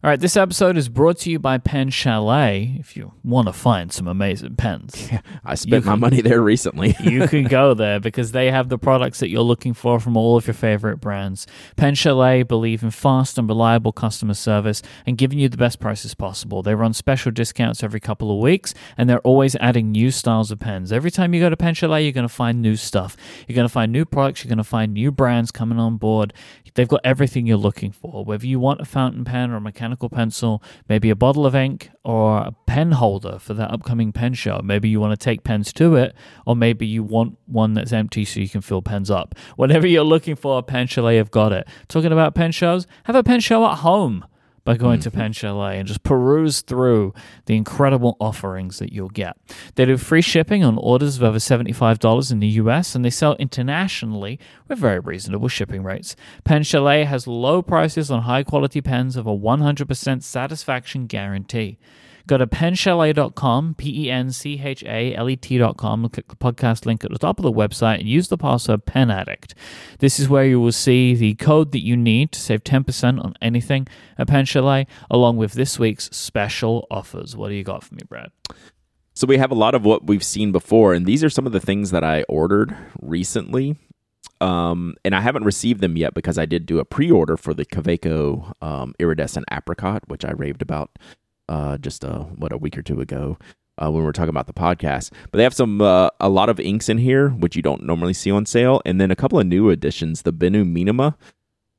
[0.05, 2.75] All right, this episode is brought to you by Pen Chalet.
[2.81, 5.09] If you want to find some amazing pens,
[5.45, 6.97] I spent my can- money there recently.
[7.05, 10.37] you can go there because they have the products that you're looking for from all
[10.37, 11.47] of your favorite brands.
[11.77, 16.15] Pen Chalet believe in fast and reliable customer service and giving you the best prices
[16.15, 16.65] possible.
[16.65, 20.59] They run special discounts every couple of weeks and they're always adding new styles of
[20.59, 20.91] pens.
[20.91, 23.17] Every time you go to Pen Chalet, you're going to find new stuff.
[23.47, 26.33] You're going to find new products, you're going to find new brands coming on board.
[26.75, 28.25] They've got everything you're looking for.
[28.25, 31.90] Whether you want a fountain pen or a mechanical pencil, maybe a bottle of ink
[32.05, 34.61] or a pen holder for that upcoming pen show.
[34.62, 36.14] Maybe you want to take pens to it,
[36.46, 39.35] or maybe you want one that's empty so you can fill pens up.
[39.57, 41.66] Whatever you're looking for, Pen Chalet have got it.
[41.88, 44.24] Talking about pen shows, have a pen show at home
[44.64, 45.18] by going to mm-hmm.
[45.18, 47.12] Pen Chalet and just peruse through
[47.46, 49.37] the incredible offerings that you'll get.
[49.75, 53.35] They do free shipping on orders of over $75 in the US and they sell
[53.37, 56.16] internationally with very reasonable shipping rates.
[56.44, 61.79] Pen Chalet has low prices on high quality pens of a 100% satisfaction guarantee.
[62.27, 66.87] Go to penchalet.com, P E N C H A L E T.com, click the podcast
[66.87, 69.55] link at the top of the website and use the password PenAddict.
[69.99, 73.35] This is where you will see the code that you need to save 10% on
[73.43, 73.87] anything
[74.19, 77.37] at Pen Chalet, along with this week's special offers.
[77.37, 78.31] What do you got for me, Brad?
[79.15, 81.53] So we have a lot of what we've seen before, and these are some of
[81.53, 83.77] the things that I ordered recently.
[84.41, 87.65] Um, and I haven't received them yet because I did do a pre-order for the
[87.65, 90.99] Kaweco um, iridescent apricot, which I raved about
[91.53, 93.37] uh, just uh, what a week or two ago
[93.79, 95.12] uh, when we were talking about the podcast.
[95.31, 98.15] But they have some uh, a lot of inks in here, which you don't normally
[98.15, 100.23] see on sale, and then a couple of new additions.
[100.23, 101.17] The Benu Minima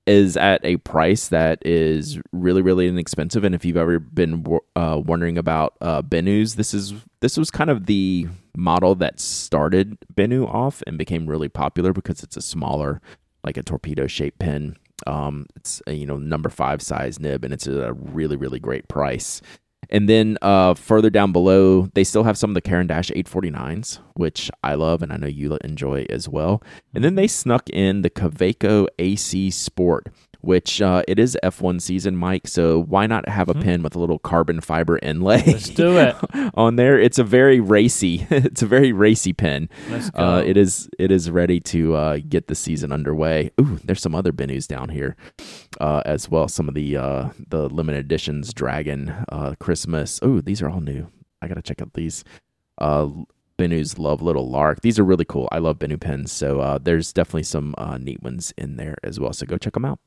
[0.05, 5.01] is at a price that is really really inexpensive and if you've ever been uh,
[5.05, 10.45] wondering about uh, Benus this is this was kind of the model that started Benu
[10.45, 12.99] off and became really popular because it's a smaller
[13.45, 14.75] like a torpedo shaped pen
[15.07, 18.89] um, it's a, you know number 5 size nib and it's a really really great
[18.89, 19.41] price
[19.93, 23.99] And then uh, further down below, they still have some of the Caran d'Ache 849s,
[24.15, 26.63] which I love and I know you enjoy as well.
[26.95, 30.09] And then they snuck in the Kaweco AC Sport
[30.43, 32.47] which uh, it is F1 season, Myke.
[32.47, 33.63] So why not have a mm-hmm.
[33.63, 35.41] pin with a little carbon fiber inlay?
[35.47, 36.15] Let's do it
[36.53, 36.99] on there.
[36.99, 38.27] It's a very racy.
[38.29, 39.69] it's a very racy pin.
[39.89, 40.21] Let's go.
[40.21, 40.89] Uh, it is.
[40.99, 43.51] It is ready to uh, get the season underway.
[43.59, 45.15] Ooh, there's some other Benus down here
[45.79, 46.49] uh, as well.
[46.49, 50.19] Some of the uh, the limited editions, Dragon, uh, Christmas.
[50.25, 51.07] Ooh, these are all new.
[51.41, 52.23] I gotta check out these.
[53.55, 54.81] Benus love Little Lark.
[54.81, 55.47] These are really cool.
[55.51, 56.33] I love Benu pins.
[56.33, 59.31] So there's definitely some neat ones in there as well.
[59.31, 59.99] So go check them out.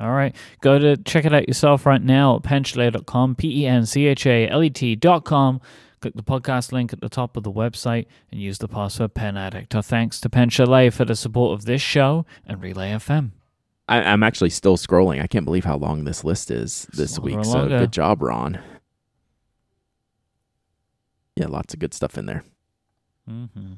[0.00, 0.34] All right.
[0.60, 4.26] Go to check it out yourself right now at penchalet.com, P E N C H
[4.26, 5.60] A L E T.com.
[6.00, 9.36] Click the podcast link at the top of the website and use the password Pen
[9.36, 9.74] Addict.
[9.74, 13.30] Our thanks to Pen Chalet for the support of this show and Relay FM.
[13.88, 15.22] I, am actually still scrolling.
[15.22, 17.44] I can't believe how long this list is this week.
[17.44, 18.58] So good job, Ron.
[21.36, 22.44] Yeah, lots of good stuff in there.
[23.28, 23.72] Mm-hmm.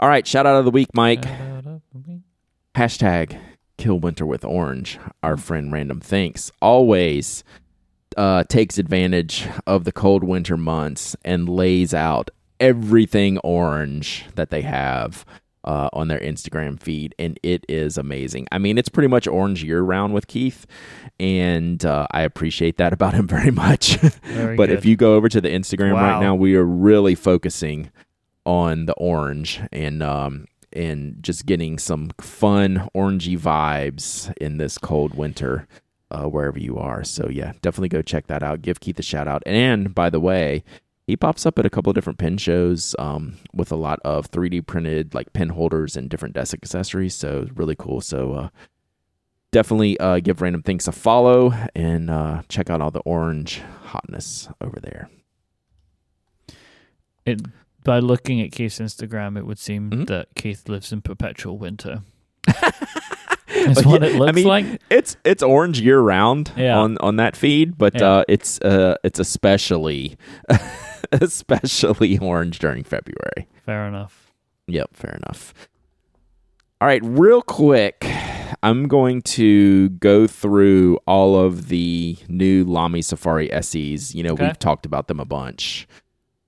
[0.00, 1.22] All right, shout out of the week, Myke.
[1.22, 2.20] The week.
[2.74, 3.38] Hashtag
[3.80, 4.98] kill winter with orange.
[5.22, 7.42] Our friend Random Thinks always
[8.16, 14.62] uh, takes advantage of the cold winter months and lays out everything orange that they
[14.62, 15.24] have
[15.64, 18.46] uh, on their Instagram feed, and it is amazing.
[18.52, 20.66] I mean, it's pretty much orange year round with Keith,
[21.18, 23.96] and uh, I appreciate that about him very much.
[23.96, 24.78] Very but good.
[24.78, 26.12] if you go over to the Instagram wow.
[26.12, 27.90] right now, we are really focusing
[28.44, 35.14] on the orange, and um, and just getting some fun orangey vibes in this cold
[35.14, 35.66] winter
[36.10, 37.04] uh, wherever you are.
[37.04, 38.62] So yeah, definitely go check that out.
[38.62, 39.42] Give Keith a shout out.
[39.46, 40.64] And by the way,
[41.06, 44.30] he pops up at a couple of different pin shows um, with a lot of
[44.30, 47.14] 3D printed like pin holders and different desk accessories.
[47.14, 48.00] So really cool.
[48.00, 48.48] So uh,
[49.50, 54.48] definitely uh, give Random Thinks a follow and uh, check out all the orange hotness
[54.60, 55.10] over there.
[57.26, 57.40] It
[57.84, 60.04] by looking at Keith's Instagram, it would seem mm-hmm.
[60.04, 62.02] that Keith lives in perpetual winter.
[62.46, 64.80] That's what it looks I mean, like.
[64.90, 66.78] It's it's orange year round yeah.
[66.78, 68.06] on on that feed, but yeah.
[68.06, 70.16] uh, it's uh, it's especially
[71.12, 73.48] especially orange during February.
[73.64, 74.32] Fair enough.
[74.66, 75.52] Yep, fair enough.
[76.80, 78.06] All right, real quick,
[78.62, 84.14] I'm going to go through all of the new Lamy Safari SEs.
[84.14, 84.46] You know, okay.
[84.46, 85.86] we've talked about them a bunch.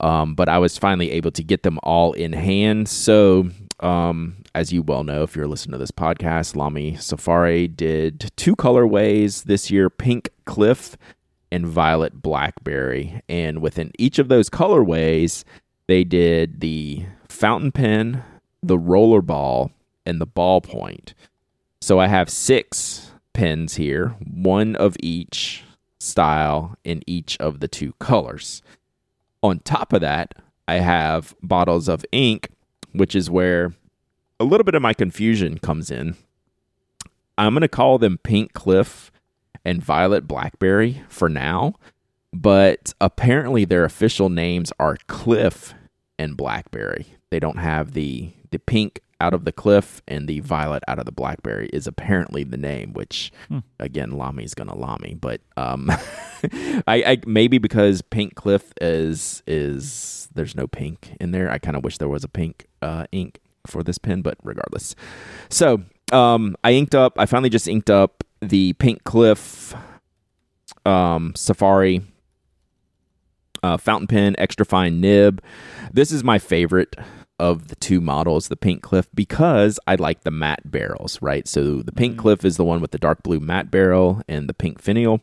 [0.02, 2.88] Um, but I was finally able to get them all in hand.
[2.88, 8.30] So, um, as you well know, if you're listening to this podcast, Lamy Safari did
[8.36, 10.96] two colorways this year pink cliff
[11.50, 13.22] and violet blackberry.
[13.28, 15.44] And within each of those colorways,
[15.86, 18.24] they did the fountain pen,
[18.62, 19.70] the roller ball,
[20.04, 21.14] and the ballpoint.
[21.80, 25.64] So I have six pens here, one of each
[26.00, 28.62] style in each of the two colors.
[29.42, 30.34] On top of that,
[30.68, 32.50] I have bottles of ink,
[32.92, 33.74] which is where
[34.38, 36.16] a little bit of my confusion comes in.
[37.36, 39.10] I'm going to call them Pink Cliff
[39.64, 41.74] and Violet Blackberry for now,
[42.32, 45.74] but apparently their official names are Cliff
[46.18, 47.06] and Blackberry.
[47.30, 51.06] They don't have the the pink out of the cliff and the violet out of
[51.06, 53.60] the blackberry is apparently the name which hmm.
[53.78, 55.88] again lamy's gonna lamy but um
[56.88, 61.50] I, I maybe because pink cliff is is there's no pink in there.
[61.50, 64.96] I kind of wish there was a pink uh ink for this pen but regardless.
[65.48, 65.82] So
[66.12, 69.74] um i inked up i finally just inked up the pink cliff
[70.84, 72.02] um safari
[73.62, 75.42] uh, fountain pen extra fine nib.
[75.92, 76.96] This is my favorite
[77.38, 81.46] of the two models, the Pink Cliff, because I like the matte barrels, right?
[81.48, 82.18] So the Pink mm.
[82.18, 85.20] Cliff is the one with the dark blue matte barrel and the pink finial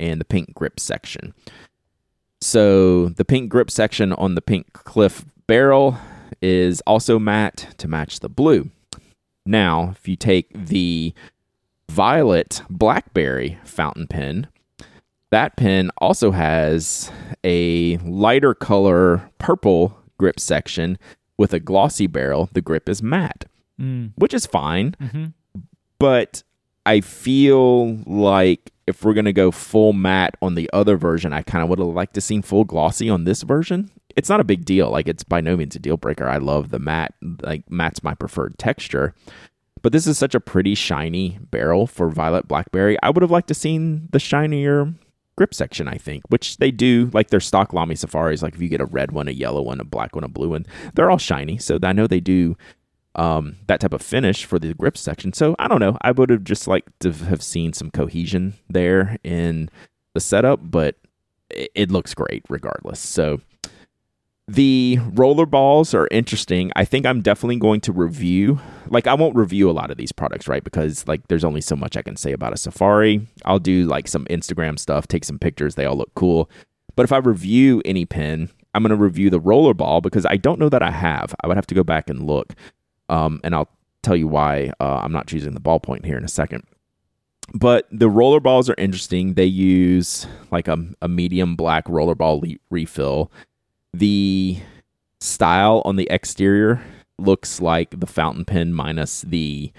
[0.00, 1.34] and the pink grip section.
[2.40, 5.98] So the pink grip section on the Pink Cliff barrel
[6.40, 8.70] is also matte to match the blue.
[9.44, 11.14] Now, if you take the
[11.90, 14.46] violet blackberry fountain pen,
[15.30, 17.10] that pen also has
[17.44, 20.98] a lighter color purple grip section
[21.38, 23.46] with a glossy barrel, the grip is matte,
[23.80, 24.12] mm.
[24.16, 24.96] which is fine.
[25.00, 25.26] Mm-hmm.
[25.98, 26.42] But
[26.84, 31.62] I feel like if we're gonna go full matte on the other version, I kind
[31.62, 33.90] of would have liked to seen full glossy on this version.
[34.16, 34.90] It's not a big deal.
[34.90, 36.28] Like it's by no means a deal breaker.
[36.28, 37.14] I love the matte.
[37.42, 39.14] Like matte's my preferred texture.
[39.82, 42.98] But this is such a pretty shiny barrel for Violet Blackberry.
[43.00, 44.92] I would have liked to seen the shinier
[45.38, 48.42] grip section, I think, which they do like their stock Lamy Safaris.
[48.42, 50.48] Like if you get a red one, a yellow one, a black one, a blue
[50.48, 51.58] one, they're all shiny.
[51.58, 52.56] So I know they do
[53.14, 55.32] um, that type of finish for the grip section.
[55.32, 55.96] So I don't know.
[56.02, 59.70] I would have just liked to have seen some cohesion there in
[60.12, 60.96] the setup, but
[61.50, 62.98] it, it looks great regardless.
[62.98, 63.40] So
[64.48, 66.72] the roller balls are interesting.
[66.74, 68.58] I think I'm definitely going to review.
[68.88, 70.64] Like I won't review a lot of these products, right?
[70.64, 73.26] Because like there's only so much I can say about a Safari.
[73.44, 75.74] I'll do like some Instagram stuff, take some pictures.
[75.74, 76.50] They all look cool.
[76.96, 80.38] But if I review any pen, I'm going to review the roller ball because I
[80.38, 81.34] don't know that I have.
[81.44, 82.54] I would have to go back and look.
[83.10, 83.68] Um, and I'll
[84.02, 86.64] tell you why uh, I'm not choosing the ballpoint here in a second.
[87.52, 89.34] But the roller balls are interesting.
[89.34, 93.30] They use like a, a medium black roller ball le- refill
[93.92, 94.58] the
[95.20, 96.80] style on the exterior
[97.18, 99.72] looks like the fountain pen minus the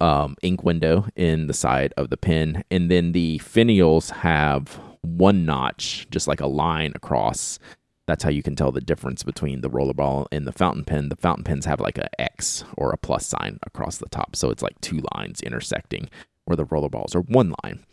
[0.00, 2.64] um, ink window in the side of the pen.
[2.70, 7.58] And then the finials have one notch, just like a line across.
[8.06, 11.10] That's how you can tell the difference between the rollerball and the fountain pen.
[11.10, 14.34] The fountain pens have like a X or a plus sign across the top.
[14.34, 16.08] So it's like two lines intersecting,
[16.44, 17.84] where the rollerballs are one line.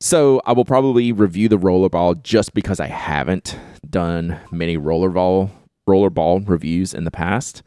[0.00, 3.58] So I will probably review the rollerball just because I haven't
[3.88, 5.50] done many rollerball
[5.88, 7.62] rollerball reviews in the past.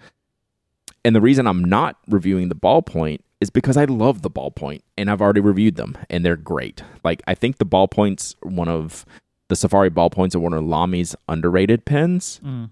[1.05, 5.11] And the reason I'm not reviewing the ballpoint is because I love the ballpoint and
[5.11, 6.81] I've already reviewed them and they're great.
[7.03, 9.05] Like I think the ballpoint's one of
[9.49, 12.39] the Safari ballpoints are one of Lamy's underrated pens.
[12.43, 12.69] Mm.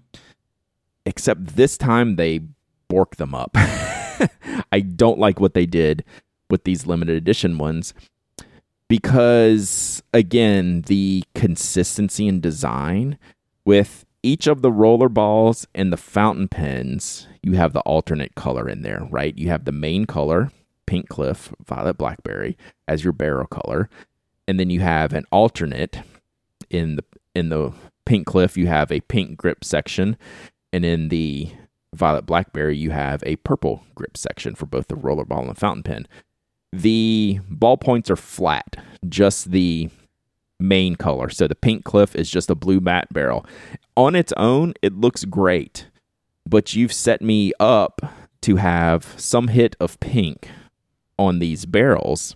[1.04, 2.40] Except this time they
[2.88, 3.50] bork them up.
[4.72, 6.04] I don't like what they did
[6.48, 7.92] with these limited edition ones
[8.92, 13.18] because again, the consistency in design
[13.64, 18.68] with each of the roller balls and the fountain pens, you have the alternate color
[18.68, 19.38] in there, right?
[19.38, 20.50] You have the main color,
[20.84, 23.88] pink cliff, violet blackberry, as your barrel color,
[24.46, 26.00] and then you have an alternate
[26.68, 27.72] in the in the
[28.04, 28.58] pink cliff.
[28.58, 30.18] You have a pink grip section,
[30.70, 31.50] and in the
[31.94, 35.54] violet blackberry, you have a purple grip section for both the roller ball and the
[35.54, 36.06] fountain pen.
[36.72, 38.76] The ballpoints are flat,
[39.08, 39.90] just the
[40.58, 41.28] main color.
[41.28, 43.44] So the pink cliff is just a blue matte barrel.
[43.96, 45.88] On its own, it looks great,
[46.46, 48.00] but you've set me up
[48.42, 50.48] to have some hit of pink
[51.18, 52.34] on these barrels,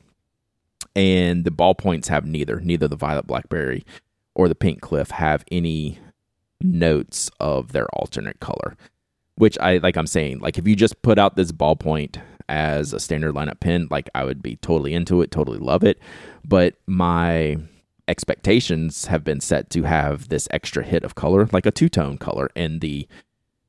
[0.94, 2.60] and the ballpoints have neither.
[2.60, 3.84] Neither the violet blackberry
[4.34, 5.98] or the pink cliff have any
[6.60, 8.76] notes of their alternate color.
[9.36, 13.00] Which I like I'm saying, like if you just put out this ballpoint as a
[13.00, 15.98] standard lineup pen, like I would be totally into it, totally love it.
[16.44, 17.58] But my
[18.08, 22.18] expectations have been set to have this extra hit of color, like a two tone
[22.18, 23.08] color, and the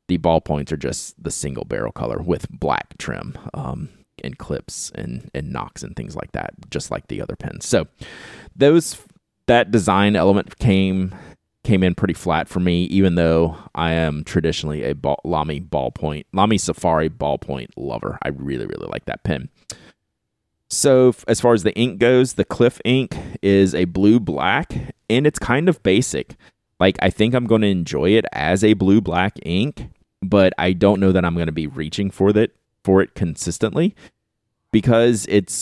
[0.08, 3.90] the ballpoints are just the single barrel color with black trim um,
[4.24, 7.66] and clips and and nocks and things like that, just like the other pens.
[7.66, 7.88] So
[8.56, 8.98] those
[9.48, 11.16] that design element came
[11.68, 16.24] came in pretty flat for me, even though I am traditionally a ball, Lamy ballpoint,
[16.32, 18.18] Lamy Safari ballpoint lover.
[18.24, 19.50] I really, really like that pen.
[20.70, 24.74] So, as far as the ink goes, the Cliff ink is a blue black
[25.10, 26.36] and it's kind of basic.
[26.80, 29.90] Like, I think I'm going to enjoy it as a blue black ink,
[30.22, 33.94] but I don't know that I'm going to be reaching for it for it consistently
[34.72, 35.54] because it's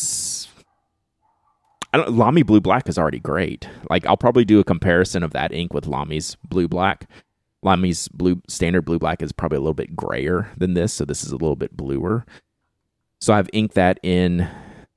[1.95, 3.69] I don't, Lamy Blue Black is already great.
[3.89, 7.10] Like I'll probably do a comparison of that ink with Lamy's Blue Black.
[7.63, 11.23] Lamy's blue standard blue black is probably a little bit grayer than this, so this
[11.23, 12.25] is a little bit bluer.
[13.21, 14.45] So I've inked that in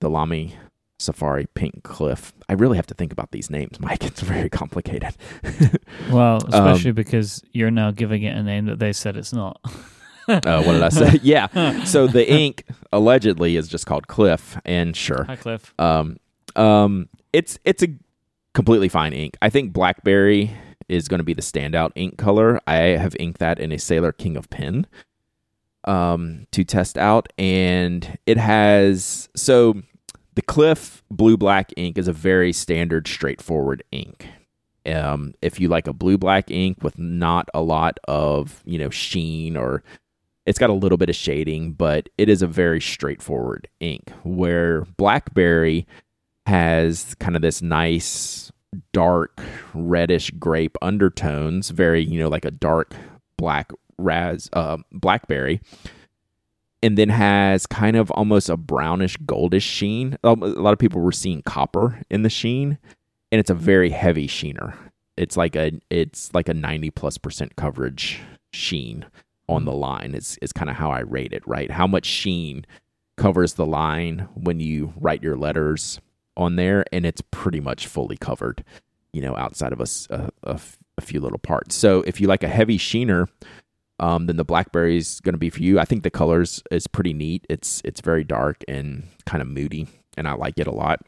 [0.00, 0.56] the Lamy
[0.98, 2.32] Safari Pink Cliff.
[2.48, 4.04] I really have to think about these names, Myke.
[4.04, 5.14] It's very complicated.
[6.10, 9.60] Well, especially um, because you're now giving it a name that they said it's not.
[10.26, 11.20] uh, what did I say?
[11.22, 11.84] yeah.
[11.84, 15.24] So the ink allegedly is just called Cliff, and sure.
[15.24, 15.74] Hi, Cliff.
[15.78, 16.16] Um,
[16.58, 17.88] um, it's it's a
[18.52, 19.36] completely fine ink.
[19.40, 20.50] I think blackberry
[20.88, 22.60] is going to be the standout ink color.
[22.66, 24.86] I have inked that in a Sailor King of Pen
[25.84, 29.80] um, to test out, and it has so
[30.34, 34.26] the Cliff Blue Black ink is a very standard, straightforward ink.
[34.86, 38.88] Um, if you like a blue black ink with not a lot of you know
[38.88, 39.82] sheen or
[40.46, 44.10] it's got a little bit of shading, but it is a very straightforward ink.
[44.24, 45.86] Where blackberry
[46.48, 48.50] has kind of this nice
[48.92, 49.38] dark
[49.74, 52.94] reddish grape undertones, very, you know, like a dark
[53.36, 55.60] black raz uh, blackberry.
[56.82, 60.16] And then has kind of almost a brownish goldish sheen.
[60.22, 62.78] A lot of people were seeing copper in the sheen,
[63.32, 64.74] and it's a very heavy sheener.
[65.16, 68.20] It's like a it's like a 90 plus percent coverage
[68.52, 69.06] sheen
[69.48, 70.14] on the line.
[70.14, 71.68] It's is kind of how I rate it, right?
[71.68, 72.64] How much sheen
[73.16, 76.00] covers the line when you write your letters
[76.38, 78.64] on there, and it's pretty much fully covered,
[79.12, 80.60] you know, outside of a, a,
[80.96, 81.74] a, few little parts.
[81.74, 83.28] So if you like a heavy sheener,
[83.98, 85.78] um, then the blackberry is going to be for you.
[85.78, 87.46] I think the colors is pretty neat.
[87.50, 91.00] It's it's very dark and kind of moody, and I like it a lot.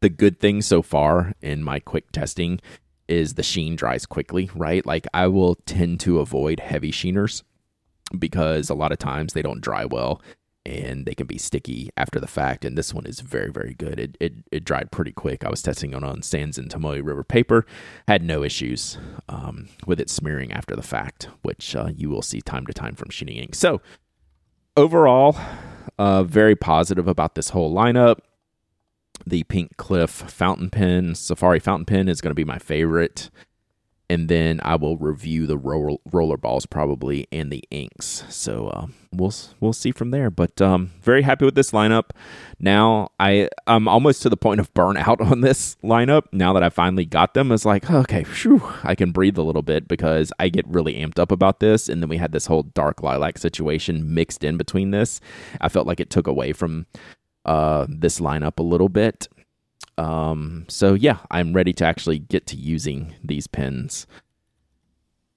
[0.00, 2.60] the good thing so far in my quick testing
[3.08, 4.84] is the sheen dries quickly, right?
[4.86, 7.42] Like I will tend to avoid heavy sheeners
[8.16, 10.20] because a lot of times they don't dry well
[10.66, 12.64] and they can be sticky after the fact.
[12.64, 14.00] And this one is very, very good.
[14.00, 15.44] It it, it dried pretty quick.
[15.44, 17.64] I was testing it on Sands and Tomoe River paper,
[18.08, 18.98] had no issues
[19.28, 22.96] um, with it smearing after the fact, which uh, you will see time to time
[22.96, 23.54] from Sheening Ink.
[23.54, 23.80] So
[24.76, 25.36] overall,
[25.98, 28.18] uh, very positive about this whole lineup.
[29.26, 33.30] The Pink Cliff fountain pen, Safari fountain pen, is going to be my favorite
[34.08, 38.24] and then I will review the roller, balls probably and the inks.
[38.28, 40.30] So uh, we'll we'll see from there.
[40.30, 42.10] But um, very happy with this lineup.
[42.60, 46.24] Now I I'm almost to the point of burnout on this lineup.
[46.32, 49.62] Now that I finally got them, it's like okay, whew, I can breathe a little
[49.62, 51.88] bit because I get really amped up about this.
[51.88, 55.20] And then we had this whole dark lilac situation mixed in between this.
[55.60, 56.86] I felt like it took away from
[57.44, 59.28] uh, this lineup a little bit.
[59.98, 64.06] Um, so yeah, I'm ready to actually get to using these pens.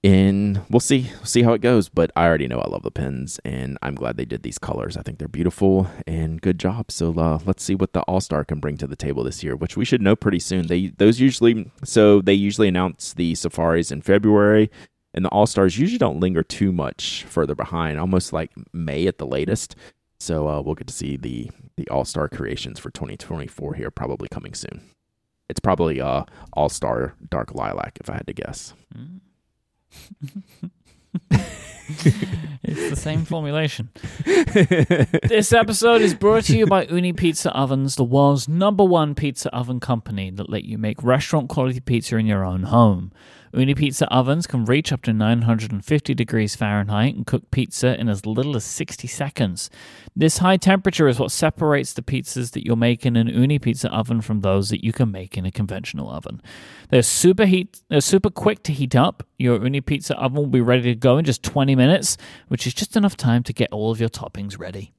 [0.02, 3.38] And we'll see see how it goes, but I already know I love the pens,
[3.44, 4.96] and I'm glad they did these colors.
[4.96, 6.90] I think they're beautiful and good job.
[6.90, 9.54] So uh, let's see what the All Star can bring to the table this year,
[9.54, 10.68] which we should know pretty soon.
[10.68, 14.70] They those usually so they usually announce the safaris in February,
[15.12, 19.18] and the All Stars usually don't linger too much further behind, almost like May at
[19.18, 19.76] the latest.
[20.20, 24.28] So uh, we'll get to see the the All Star creations for 2024 here, probably
[24.28, 24.82] coming soon.
[25.48, 28.74] It's probably uh, All Star Dark Lilac, if I had to guess.
[31.30, 33.88] it's the same formulation.
[34.24, 39.52] this episode is brought to you by Ooni Pizza Ovens, the world's number one pizza
[39.54, 43.10] oven company that let you make restaurant quality pizza in your own home.
[43.52, 48.24] Ooni Pizza ovens can reach up to 950 degrees Fahrenheit and cook pizza in as
[48.24, 49.70] little as 60 seconds.
[50.14, 53.90] This high temperature is what separates the pizzas that you'll make in an Ooni Pizza
[53.90, 56.40] oven from those that you can make in a conventional oven.
[56.90, 59.26] They're super heat, they're super quick to heat up.
[59.36, 62.74] Your Ooni Pizza oven will be ready to go in just 20 minutes, which is
[62.74, 64.92] just enough time to get all of your toppings ready.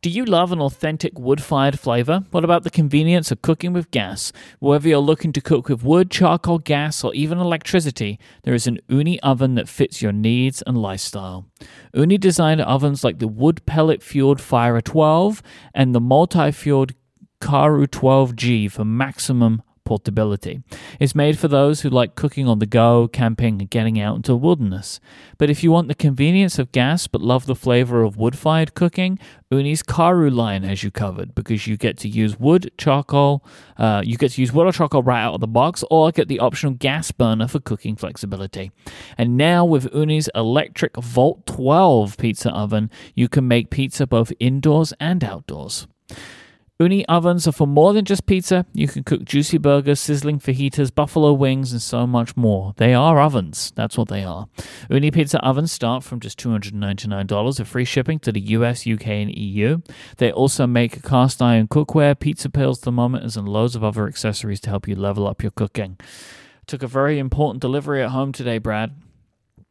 [0.00, 2.24] Do you love an authentic wood fired flavor?
[2.30, 4.32] What about the convenience of cooking with gas?
[4.60, 8.78] Whether you're looking to cook with wood, charcoal, gas, or even electricity, there is an
[8.88, 11.46] Ooni oven that fits your needs and lifestyle.
[11.94, 15.42] Ooni designed ovens like the wood pellet fueled Fyra 12
[15.74, 16.92] and the multi fueled
[17.40, 20.62] Karu 12G for maximum portability.
[21.00, 24.32] It's made for those who like cooking on the go, camping, and getting out into
[24.32, 25.00] the wilderness.
[25.38, 28.74] But if you want the convenience of gas but love the flavor of wood fired
[28.74, 29.18] cooking,
[29.50, 33.42] Ooni's Karu line has you covered because you get to use wood, charcoal,
[33.78, 36.28] uh, you get to use wood or charcoal right out of the box, or get
[36.28, 38.70] the optional gas burner for cooking flexibility.
[39.16, 44.92] And now with Ooni's electric Volt 12 pizza oven, you can make pizza both indoors
[45.00, 45.86] and outdoors.
[46.80, 48.64] Ooni ovens are for more than just pizza.
[48.72, 52.72] You can cook juicy burgers, sizzling fajitas, buffalo wings, and so much more.
[52.76, 53.72] They are ovens.
[53.74, 54.46] That's what they are.
[54.88, 59.36] Ooni pizza ovens start from just $299 with free shipping to the US, UK, and
[59.36, 59.78] EU.
[60.18, 64.70] They also make cast iron cookware, pizza pails, thermometers, and loads of other accessories to
[64.70, 65.98] help you level up your cooking.
[66.68, 68.92] Took a very important delivery at home today, Brad,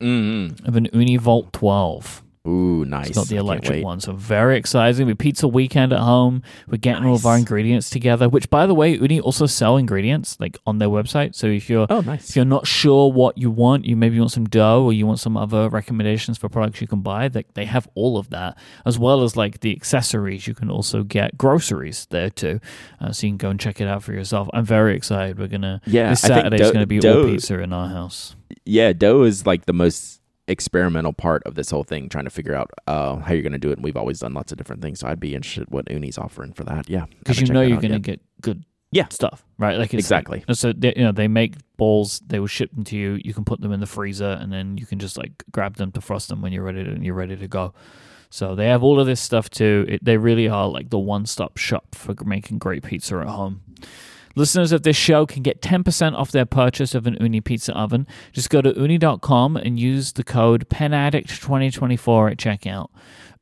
[0.01, 0.68] Mm-hmm.
[0.68, 2.22] of an Ooni Volt 12.
[2.47, 3.07] Ooh, nice.
[3.07, 3.99] It's not the electric one.
[3.99, 5.05] So very exciting.
[5.05, 6.43] We pizza weekend at home.
[6.67, 8.29] We're getting all of our ingredients together.
[8.29, 11.35] Which, by the way, Ooni also sell ingredients like on their website.
[11.35, 12.29] So if you're Oh, nice.
[12.29, 15.19] if you're not sure what you want, you maybe want some dough or you want
[15.19, 17.27] some other recommendations for products you can buy.
[17.27, 20.47] They they have all of that as well as like the accessories.
[20.47, 22.59] You can also get groceries there too,
[23.01, 24.47] uh, so you can go and check it out for yourself.
[24.53, 25.37] I'm very excited.
[25.37, 27.89] We're gonna Yeah, this I think Saturday is gonna be all dough- pizza in our
[27.89, 28.35] house.
[28.65, 30.16] yeah, dough is like the most
[30.47, 33.57] experimental part of this whole thing, trying to figure out uh, how you're going to
[33.57, 33.73] do it.
[33.77, 36.53] And we've always done lots of different things, so I'd be interested what Ooni's offering
[36.53, 36.89] for that.
[36.89, 39.07] Yeah, because you know you're going to get good Yeah.
[39.09, 40.43] stuff right like it's Exactly.
[40.47, 43.33] like- so they, you know they make balls they will ship them to you you
[43.33, 45.99] can put them in the freezer and then you can just like grab them to
[46.01, 47.73] frost them when you're ready to you're ready to go
[48.29, 51.57] so they have all of this stuff too it, they really are like the one-stop
[51.57, 53.61] shop for making great pizza at home
[54.38, 58.05] Listeners of this show can get 10% off their purchase of an Ooni pizza oven.
[58.31, 62.89] Just go to ooni.com and use the code PENADDICT2024 at checkout.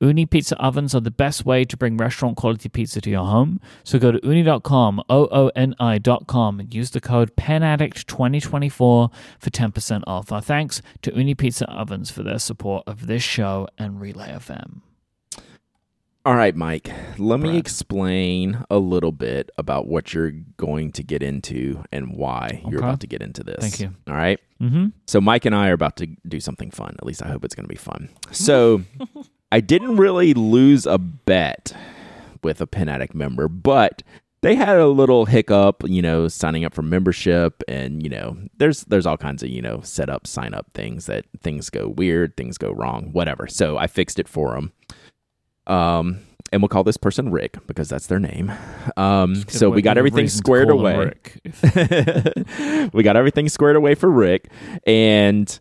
[0.01, 3.59] Ooni pizza ovens are the best way to bring restaurant quality pizza to your home.
[3.83, 9.09] So go to ooni.com, O O N I.com, and use the code PENADDICT2024 for
[9.41, 10.31] 10% off.
[10.31, 14.79] Our thanks to Ooni Pizza Ovens for their support of this show and Relay FM.
[16.25, 16.91] All right, Myke.
[17.19, 22.63] Let me explain a little bit about what you're going to get into and why
[22.67, 23.59] you're about to get into this.
[23.59, 23.95] Thank you.
[24.07, 24.39] All right.
[24.59, 24.87] Mm-hmm.
[25.05, 26.95] So Myke and I are about to do something fun.
[26.97, 28.09] At least I hope it's going to be fun.
[28.31, 28.81] So
[29.51, 31.73] I didn't really lose a bet
[32.41, 34.01] with a Pen Addict member, but
[34.41, 38.83] they had a little hiccup, you know, signing up for membership, and you know, there's
[38.85, 42.35] there's all kinds of you know set up, sign up things that things go weird,
[42.35, 43.47] things go wrong, whatever.
[43.47, 44.71] So I fixed it for them.
[45.67, 46.19] Um,
[46.51, 48.51] and we'll call this person Rick because that's their name.
[48.97, 51.11] Um, so we got everything squared away.
[52.93, 54.49] we got everything squared away for Rick,
[54.85, 55.59] and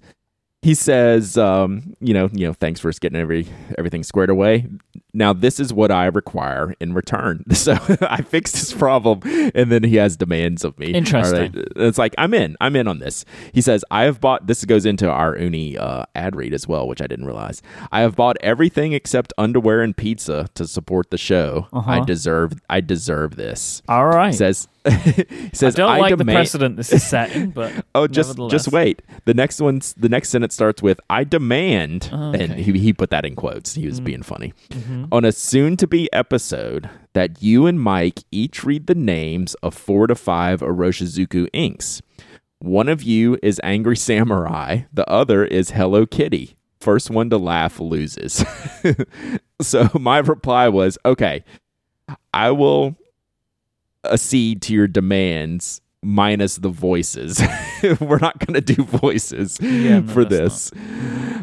[0.63, 3.47] he says, um, you know, you know, thanks for getting every
[3.77, 4.69] everything squared away.
[5.15, 7.45] Now this is what I require in return.
[7.55, 9.21] So I fixed his problem,
[9.55, 10.93] and then he has demands of me.
[10.93, 11.65] Interesting.
[11.77, 12.57] It's like I'm in.
[12.61, 13.25] I'm in on this.
[13.53, 14.47] He says I have bought.
[14.47, 17.63] This goes into our Ooni uh, ad read as well, which I didn't realize.
[17.91, 21.69] I have bought everything except underwear and pizza to support the show.
[21.73, 21.91] Uh-huh.
[21.91, 22.61] I deserve.
[22.69, 23.81] I deserve this.
[23.89, 24.33] All right.
[24.33, 24.69] He says.
[25.55, 29.01] says I don't like the precedent this is setting, but Oh, just just wait.
[29.25, 32.47] The next one's the next sentence starts with "I demand," Oh, and okay.
[32.49, 32.73] Mm-hmm.
[32.75, 33.73] he he put that in quotes.
[33.75, 34.53] He was being funny.
[35.05, 35.15] Mm-hmm.
[35.15, 40.15] On a soon-to-be episode, that you and Mike each read the names of four to
[40.15, 42.01] five Oroshizuku inks.
[42.59, 44.83] One of you is Angry Samurai.
[44.93, 46.57] The other is Hello Kitty.
[46.81, 48.45] First one to laugh loses.
[49.61, 51.45] so my reply was, "Okay,
[52.33, 52.97] I will
[54.05, 57.43] accede to your demands." Minus the voices.
[58.01, 60.71] We're not going to do voices Yeah, no, for this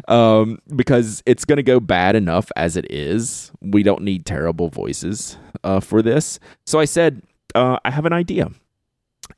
[0.08, 3.52] um, because it's going to go bad enough as it is.
[3.60, 6.38] We don't need terrible voices uh, for this.
[6.66, 7.22] So I said,
[7.54, 8.50] uh, I have an idea.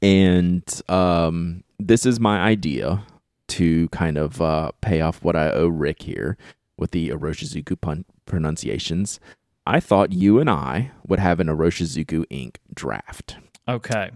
[0.02, 3.02] And um, this is my idea
[3.48, 6.36] to kind of uh, pay off what I owe Rick here
[6.76, 9.20] with the Oroshizuku pun- pronunciations.
[9.66, 12.56] I thought you and I would have an Oroshizuku Inc.
[12.74, 13.36] draft.
[13.68, 14.10] okay.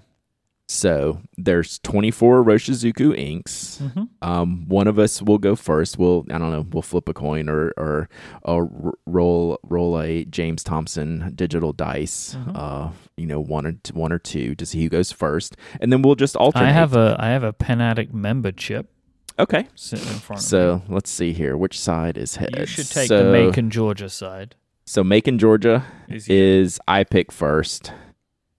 [0.71, 3.81] So there's 24 Roshizuku inks.
[3.83, 4.05] Mm-hmm.
[4.21, 5.99] Um, one of us will go first.
[5.99, 6.67] We'll I don't know.
[6.71, 8.09] We'll flip a coin or or,
[8.43, 12.37] or roll roll a James Thompson digital dice.
[12.39, 12.53] Mhm.
[12.55, 15.91] Uh, you know, one or t- one or two to see who goes first, and
[15.91, 16.67] then we'll just alternate.
[16.67, 18.91] I have a I have a Pen Addict member chip
[19.39, 19.67] okay.
[19.75, 21.57] sitting in front of So let's see here.
[21.57, 22.59] Which side is heads?
[22.59, 24.55] You should take so, the Macon, Georgia side.
[24.85, 27.93] So Macon, Georgia Is is I pick first,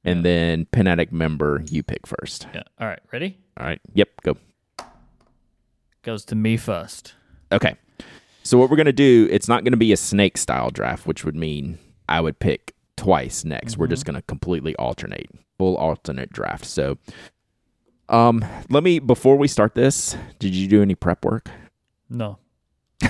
[0.04, 2.48] and then Pen Addict member you pick first.
[2.54, 2.64] yeah.
[2.80, 3.00] All right.
[3.12, 3.38] Ready?
[3.58, 3.82] All right.
[3.94, 4.10] Yep.
[4.24, 4.38] Go.
[6.04, 7.14] Goes to me first.
[7.52, 7.76] Okay.
[8.44, 11.36] So what we're gonna do, it's not gonna be a snake style draft, which would
[11.36, 11.78] mean
[12.08, 13.78] I would pick twice next.
[13.78, 15.30] We're just gonna completely alternate.
[15.58, 16.66] Full alternate draft.
[16.66, 16.98] So
[18.08, 21.50] um let me before we start this, did you do any prep work?
[22.10, 22.40] No.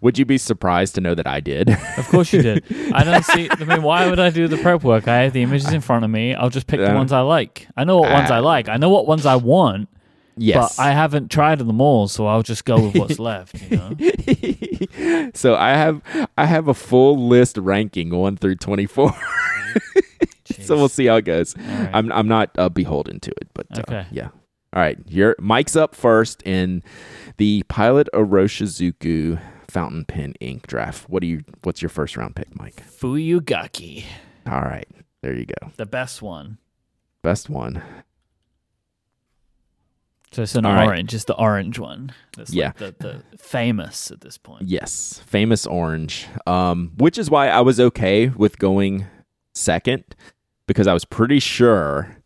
[0.00, 1.70] would you be surprised to know that I did?
[1.96, 2.64] Of course you did.
[2.92, 3.48] I don't see.
[3.50, 5.08] I mean, why would I do the prep work?
[5.08, 6.34] I have the images in front of me.
[6.34, 7.66] I'll just pick the ones I like.
[7.76, 8.68] I know what ones I uh, like.
[8.68, 9.88] I know what ones I want,
[10.36, 10.76] yes.
[10.76, 13.60] but I haven't tried them all, so I'll just go with what's left.
[13.70, 15.30] You know?
[15.34, 16.02] so I have
[16.36, 19.12] I have a full list ranking one through twenty four.
[20.60, 21.56] so we'll see how it goes.
[21.56, 21.90] Right.
[21.92, 24.06] I'm I'm not uh, beholden to it, but uh, Okay.
[24.10, 24.28] yeah.
[24.72, 26.84] All right, your Myke's up first in
[27.38, 29.40] the Pilot Oroshizuku
[29.70, 31.08] Fountain Pen Ink draft.
[31.08, 31.42] What do you?
[31.62, 32.76] What's your first round pick, Myke?
[32.80, 34.04] Fuyugaki,
[34.46, 34.88] All right,
[35.22, 35.70] there you go.
[35.76, 36.58] the best one.
[37.22, 37.82] Best one.
[40.32, 40.86] So it's an All right.
[40.86, 41.12] orange.
[41.12, 42.12] It's the orange one.
[42.36, 42.66] That's Yeah.
[42.78, 44.68] like the, the famous at this point.
[44.68, 46.26] Yes, famous orange.
[46.46, 49.06] Um, which is why I was okay with going
[49.54, 50.04] second
[50.66, 52.16] because I was pretty sure.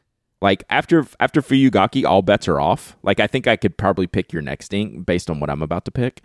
[0.43, 2.95] Like after after Fuyugaki, all bets are off.
[3.03, 5.87] Like I think I could probably pick your next ink based on what I'm about
[5.87, 6.21] to pick.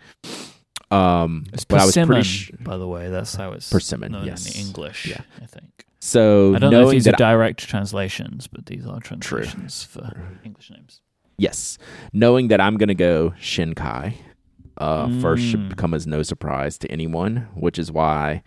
[0.90, 3.08] Um, It's but I was persimmon, pretty sh- by the way.
[3.10, 4.46] That's how it's Persimmon, known yes.
[4.54, 5.06] in English.
[5.06, 5.20] Yeah.
[5.40, 5.84] I think.
[6.00, 10.38] so I don't know if these are that direct translations, but these are translations for
[10.44, 11.00] English names.
[11.38, 11.78] Yes.
[12.12, 14.14] Knowing that I'm going to go Shinkai
[14.78, 15.76] uh, first should Mm.
[15.76, 18.42] come as no surprise to anyone, which is why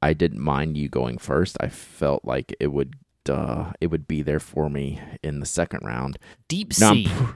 [0.00, 1.56] I didn't mind you going first.
[1.60, 2.94] I felt like it would
[3.28, 6.18] uh, it would be there for me in the second round.
[6.46, 7.08] Deep Now, sea.
[7.08, 7.32] pr-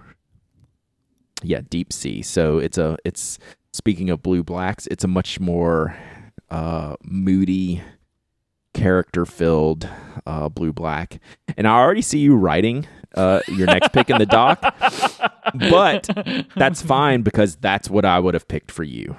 [1.43, 2.21] yeah, deep sea.
[2.23, 3.39] So it's a it's
[3.79, 5.97] speaking of blue blacks, it's a much more
[6.51, 7.81] uh, moody,
[8.75, 9.89] character filled
[10.27, 11.21] uh, blue black.
[11.57, 14.61] And I already see you writing uh, your next pick in the doc,
[15.55, 16.09] but
[16.57, 19.17] that's fine because that's what I would have picked for you,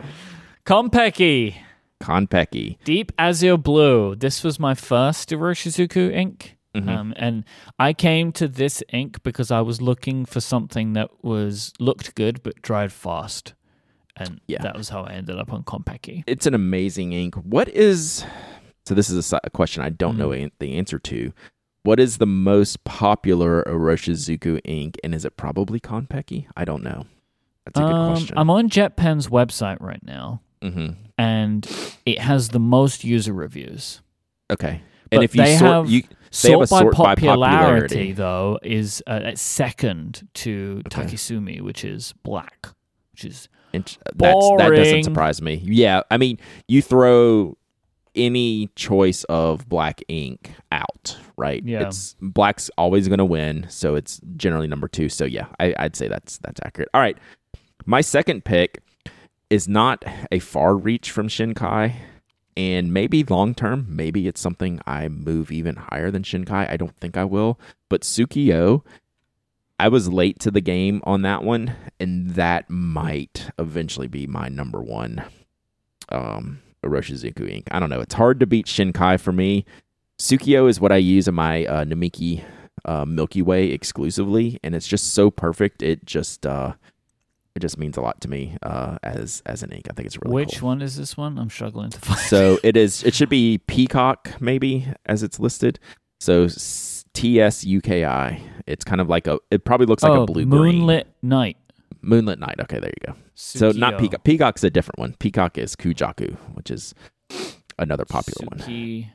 [0.66, 1.56] Konpeki.
[2.02, 2.78] Konpeki.
[2.84, 4.16] Deep Azure Blue.
[4.16, 6.58] This was my first Iroshizuku ink.
[6.76, 6.88] Mhm.
[6.88, 7.46] Um, and
[7.80, 12.44] I came to this ink because I was looking for something that was looked good
[12.44, 13.54] but dried fast.
[14.20, 14.62] And Yeah.
[14.62, 16.24] that was how I ended up on Konpeki.
[16.28, 17.36] It's an amazing ink.
[17.36, 18.26] What is
[18.86, 18.94] so?
[18.94, 20.44] This is a, a question I don't know Mhm.
[20.44, 21.32] an- the answer to.
[21.84, 26.48] What is the most popular Oroshizuku ink, and is it probably Konpeki?
[26.58, 27.06] I don't know.
[27.66, 28.38] That's a good Um, question.
[28.38, 31.68] I'm on JetPen's website right now, hmm and
[32.06, 34.02] it has the most user reviews.
[34.52, 34.82] Okay.
[35.10, 38.12] But and if you they sort, have- you Sort by sort by popularity, popularity.
[38.14, 42.68] though, is uh, second to Takesumi, which is black,
[43.14, 43.50] which is
[44.16, 45.62] That's, that doesn't surprise me.
[45.64, 47.58] Yeah, I mean, you throw
[48.16, 51.64] any choice of black ink out, right?
[51.64, 51.88] Yeah.
[51.88, 55.10] It's black's always going to win, so it's generally number two.
[55.10, 56.90] So yeah, I, I'd say that's that's accurate.
[56.94, 57.18] All right,
[57.86, 58.82] my second pick
[59.50, 61.96] is not a far reach from Shinkai,
[62.58, 66.70] and maybe long term, maybe it's something I move even higher than Shinkai.
[66.70, 67.60] I don't think I will,
[67.90, 68.84] but Tsukiyo.
[69.80, 74.50] I was late to the game on that one, and that might eventually be my
[74.50, 75.24] number one
[76.10, 77.68] um, Oroshizuku ink.
[77.72, 78.02] I don't know.
[78.02, 79.66] It's hard to beat Shinkai for me.
[80.18, 82.44] Tsukiyo is what I use in my uh, Namiki
[82.84, 85.82] uh, Milky Way exclusively, and it's just so perfect.
[85.82, 86.74] It just uh,
[87.56, 89.88] it just means a lot to me uh, as as an ink.
[89.90, 90.70] I think it's really which cool.
[90.70, 91.38] one is this one?
[91.38, 92.20] I'm struggling to find.
[92.20, 93.04] So it is.
[93.04, 95.80] It should be Peacock, maybe as it's listed.
[96.20, 96.48] So
[97.20, 98.42] T S U K I.
[98.68, 99.40] It's kind of like a.
[99.52, 101.58] It probably looks like oh, a blue green moonlit night.
[102.02, 102.56] moonlit night.
[102.62, 103.20] Okay, there you go.
[103.36, 104.24] So not Peacock.
[104.24, 105.16] Peacock's a different one.
[105.20, 106.94] Peacock is Kujaku, which is
[107.78, 108.60] another popular one.
[108.60, 109.08] Suki-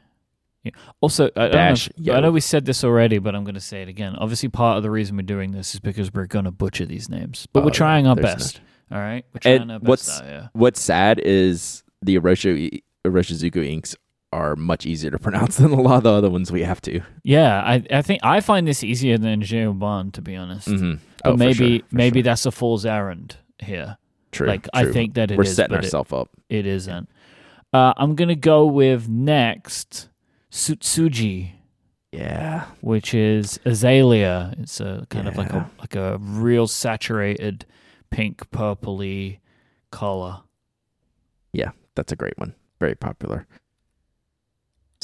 [0.62, 0.72] Yeah.
[1.00, 3.60] Also, I, I, know if- I know we said this already, but I'm going to
[3.60, 4.14] say it again.
[4.16, 7.08] Obviously, part of the reason we're doing this is because we're going to butcher these
[7.10, 8.60] names, but Oh, we're trying our there's no- best.
[8.90, 10.50] All right, we're trying And our best what's- out here.
[10.54, 13.94] What's sad is the Orosho Oroshizuku inks
[14.34, 17.00] are much easier to pronounce than a lot of the other ones we have to.
[17.22, 20.68] Yeah, I I think I find this easier than Jeoban, to be honest.
[20.68, 20.94] Mm-hmm.
[21.22, 23.96] But maybe maybe that's a fool's errand here.
[24.32, 24.48] true.
[24.48, 26.28] like, I think that it we're is, setting ourselves up.
[26.48, 27.08] It isn't.
[27.72, 30.08] Uh, I'm gonna go with next
[30.50, 31.52] Tsutsuji,
[32.12, 34.54] Yeah, which is azalea.
[34.58, 37.64] It's a kind of like a like a real saturated
[38.10, 39.38] pink purpley
[39.90, 40.42] color.
[41.52, 42.54] yeah, that's a great one.
[42.80, 43.46] Very popular.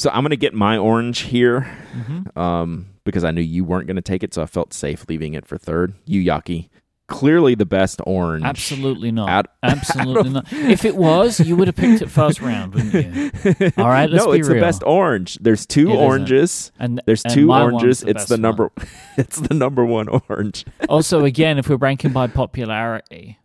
[0.00, 1.60] So I'm gonna get my orange here.
[1.94, 2.38] Mm-hmm.
[2.38, 5.32] um, because I knew you weren't going to take it, so I felt safe leaving
[5.34, 5.94] it for third.
[6.04, 6.68] You, Yaki.
[7.08, 8.44] clearly the best orange.
[8.44, 9.28] Absolutely not.
[9.28, 10.44] Out- Absolutely not.
[10.52, 13.32] If it was, you would have picked it first round, wouldn't you?
[13.78, 15.38] All right, let's no, be it's the best orange.
[15.40, 16.70] There's two It oranges.
[16.78, 18.00] And There's and two oranges.
[18.00, 18.70] the It's the number.
[18.74, 18.86] one.
[19.16, 20.64] it's the number one orange.
[20.88, 23.38] Also, again, if we're ranking by popularity,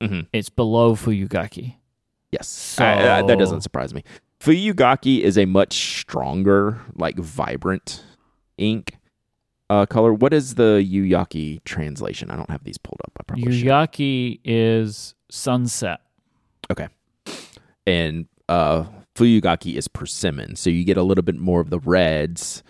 [0.00, 0.28] Mhm.
[0.32, 1.74] it's below Fuyugaki.
[2.30, 4.04] Yes, I- I- that doesn't surprise me.
[4.40, 8.02] Fuyugaki is a much stronger, like vibrant
[8.56, 8.96] ink
[9.68, 10.14] uh, color.
[10.14, 12.30] What is the Yuyaki translation?
[12.30, 13.12] I don't have these pulled up.
[13.20, 13.66] I probably should.
[13.66, 16.00] Yuyaki is sunset.
[16.70, 16.88] Okay.
[17.86, 18.84] And uh,
[19.14, 20.56] Fuyugaki is persimmon.
[20.56, 22.62] So you get a little bit more of the reds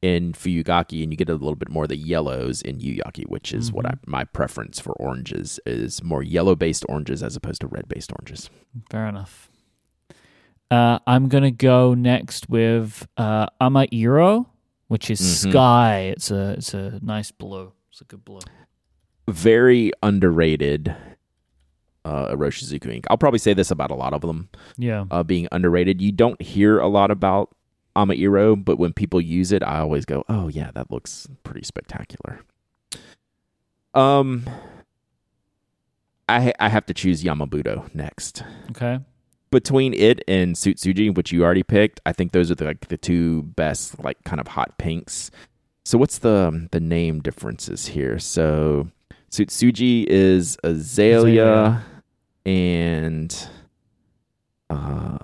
[0.00, 3.52] in Fuyugaki, and you get a little bit more of the yellows in Yuyaki, which
[3.52, 4.10] is what I, Mm-hmm.
[4.12, 8.48] my preference for oranges is more yellow based oranges as opposed to red based oranges.
[8.90, 9.47] Fair enough.
[10.70, 14.46] Uh, I'm gonna go next with uh, Amairo,
[14.88, 15.50] which is Mhm.
[15.50, 15.98] sky.
[16.14, 17.72] It's a it's a nice blue.
[17.90, 18.40] It's a good blue.
[19.28, 20.94] Very underrated.
[22.04, 22.34] Uh,
[22.70, 23.06] ink.
[23.10, 24.48] I'll probably say this about a lot of them
[24.78, 25.04] Yeah.
[25.10, 26.00] uh, being underrated.
[26.00, 27.50] You don't hear a lot about
[27.96, 32.40] Amairo, but when people use it, I always go, "Oh yeah, that looks pretty spectacular."
[33.94, 34.44] Um,
[36.28, 38.42] I I have to choose Yamabudo next.
[38.70, 39.00] Okay.
[39.50, 42.98] Between it and Tsutsuji, which you already picked, I think those are the, like the
[42.98, 45.30] two best, like kind of hot pinks.
[45.84, 48.18] So what's the the name differences here?
[48.18, 48.88] So
[49.30, 51.84] Tsutsuji is Azalea, Azalea.
[52.44, 53.48] and
[54.68, 55.18] uh,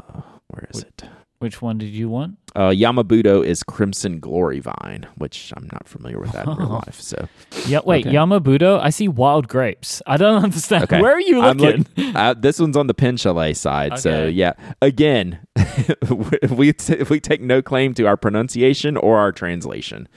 [0.49, 1.05] where is it?
[1.45, 2.39] Which one did you want?
[2.57, 6.75] Uh, Yamabudo is Crimson Glory Vine, which I'm not familiar with that in real Oh.
[6.87, 6.99] life.
[6.99, 7.29] So
[7.67, 7.81] Yeah.
[7.85, 8.07] Wait.
[8.07, 8.17] Okay.
[8.17, 8.81] Yamabudo.
[8.81, 10.01] I see wild grapes.
[10.07, 10.85] I don't understand.
[10.85, 11.03] Okay.
[11.03, 11.85] Where are you looking?
[12.17, 13.99] uh, this one's on the Pen Chalet side.
[13.99, 15.41] So yeah, again,
[16.49, 20.09] we t- we take no claim to our pronunciation or our translation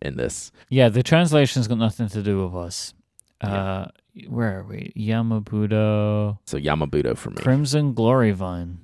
[0.00, 0.52] in this.
[0.68, 0.88] yeah.
[0.88, 2.94] The translation's got nothing to do with us.
[3.42, 3.52] Yeah.
[3.52, 3.88] Uh,
[4.28, 4.92] where are we?
[4.96, 6.38] Yamabudo.
[6.46, 7.36] So Yamabudo for me.
[7.42, 8.78] Crimson Glory Vine.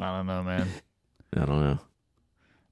[0.00, 0.68] I don't know, man.
[1.36, 1.78] I don't know.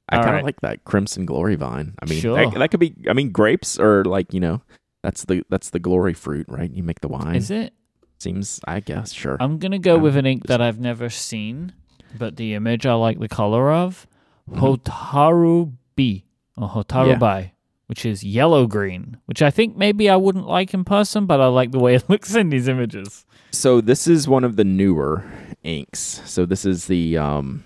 [0.09, 0.45] I kind of right.
[0.45, 1.95] like that Crimson Glory Vine.
[2.01, 2.37] I mean, Sure.
[2.37, 2.95] that, that could be.
[3.09, 4.63] I mean, grapes are like you know,
[5.03, 6.71] that's the that's the glory fruit, right?
[6.71, 7.35] You make the wine.
[7.37, 7.73] Is it?
[8.19, 9.37] Seems, I guess, sure.
[9.41, 11.73] I'm gonna go Um, with an ink that I've never seen,
[12.19, 14.07] but the image I like the color of.
[14.51, 14.59] Mhm.
[14.61, 16.25] Hotaru B
[16.57, 17.19] or Hotaru Yeah.
[17.19, 17.53] Bai,
[17.89, 21.49] which is yellow green, which I think maybe I wouldn't like in person, but I
[21.49, 23.27] like the way it looks in these images.
[23.51, 25.25] So this is one of the newer
[25.67, 26.23] inks.
[26.25, 27.65] So this is the um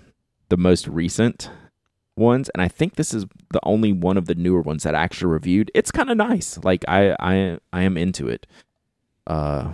[0.49, 1.49] the most recent
[2.17, 4.99] ones, and I think this is the only one of the newer ones that I
[5.01, 5.71] actually reviewed.
[5.73, 6.59] It's kind of nice.
[6.63, 8.47] Like I I I am into it.
[9.27, 9.71] Uh,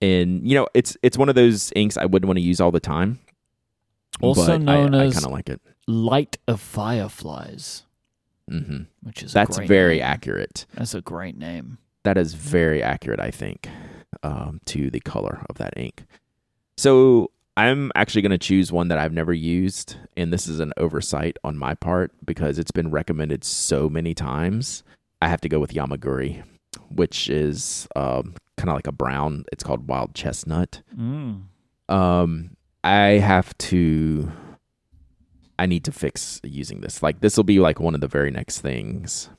[0.00, 2.70] and you know it's it's one of those inks I wouldn't want to use all
[2.70, 3.18] the time.
[4.20, 5.60] Also known I, as- I kind of like it.
[5.86, 7.84] Light of Fireflies.
[8.50, 8.84] Mm-hmm.
[9.02, 10.06] which is That's very name.
[10.06, 10.64] accurate.
[10.72, 11.76] That's a great name.
[12.04, 13.68] That is very accurate, I think,
[14.22, 16.06] um, to the color of that ink.
[16.78, 20.72] So I'm actually going to choose one that I've never used, and this is an
[20.76, 24.84] oversight on my part because it's been recommended so many times.
[25.20, 26.44] I have to go with Yamaguri,
[26.88, 29.44] which is um, kind of like a brown.
[29.50, 30.82] It's called wild chestnut.
[30.96, 31.46] Mm.
[31.88, 32.50] Um,
[32.84, 34.30] I have to.
[35.58, 37.02] I need to fix using this.
[37.02, 39.30] Like this will be like one of the very next things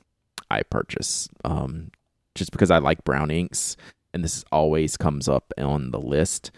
[0.50, 1.30] I purchase.
[1.42, 1.90] Um,
[2.34, 3.78] just because I like brown inks,
[4.12, 6.50] and this always comes up on the list.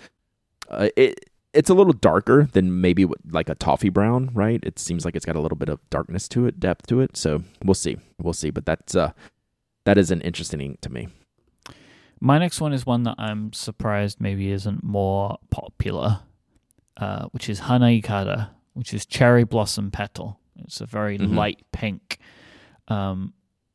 [0.69, 4.61] Uh, it it's a little darker than maybe like a toffee brown, right?
[4.63, 7.17] It seems like it's got a little bit of darkness to it, depth to it.
[7.17, 8.51] So we'll see, we'll see.
[8.51, 9.13] But that's uh,
[9.85, 11.09] that is an interesting ink to me.
[12.21, 16.21] My next one is one that I'm surprised maybe isn't more popular,
[16.97, 20.39] uh, which is Hana Ikada, which is cherry blossom petal.
[20.61, 21.35] It's a very Mhm.
[21.35, 22.19] light pink,
[22.89, 23.33] um,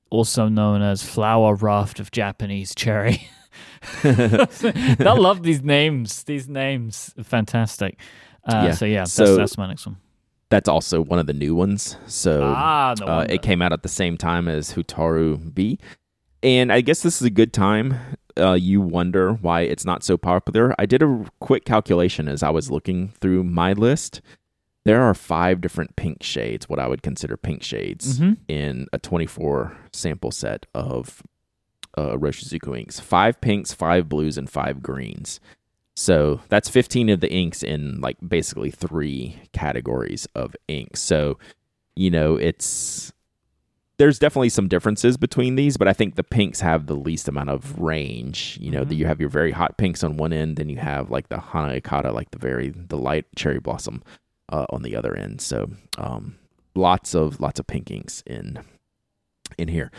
[0.09, 3.27] also known as flower raft of Japanese cherry.
[4.03, 6.23] I love these names.
[6.23, 7.99] These names, fantastic.
[8.43, 8.71] Uh, Yeah.
[8.71, 9.97] So yeah, that's, So- that's my next one.
[10.49, 11.97] That's also one of the new ones.
[12.07, 15.77] So ah, no Uh, it came out at the same time as Hotaru-bi.
[16.41, 17.95] And I guess this is a good time.
[18.39, 20.73] Uh, you wonder why it's not so popular.
[20.79, 24.21] I did a quick calculation as I was looking through my list.
[24.85, 28.37] There are five different pink shades, what I would consider pink shades, Mhm.
[28.47, 31.21] in a 24 sample set of
[31.97, 32.99] uh, Roshizuku inks.
[32.99, 35.39] Five pinks, five blues, and five greens.
[35.95, 41.01] So that's 15 of the inks in like basically three categories of inks.
[41.01, 41.39] So,
[41.95, 43.11] you know, it's
[43.97, 47.49] there's definitely some differences between these, but I think the pinks have the least amount
[47.49, 48.59] of range.
[48.61, 48.89] You know, Mhm.
[48.89, 51.39] that you have your very hot pinks on one end, then you have like the
[51.39, 54.03] Hana Ikada, like the very the light cherry blossom
[54.49, 55.41] uh, on the other end.
[55.41, 56.35] So, um,
[56.75, 58.59] lots of lots of pink inks in
[59.57, 59.91] in here.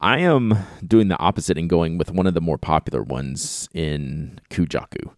[0.00, 0.56] I am
[0.86, 5.12] doing the opposite and going with one of the more popular ones in Kujaku.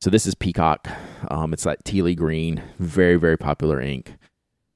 [0.00, 0.88] So this is Peacock.
[1.30, 4.14] Um, it's like tealy green, very very popular ink.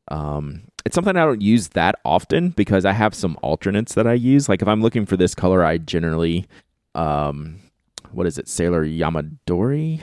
[0.08, 4.14] Um, it's something I don't use that often because I have some alternates that I
[4.14, 4.48] use.
[4.48, 6.48] Like if I'm looking for this color, I generally,
[6.94, 7.60] um,
[8.10, 10.00] what is it, Sailor Yamadori,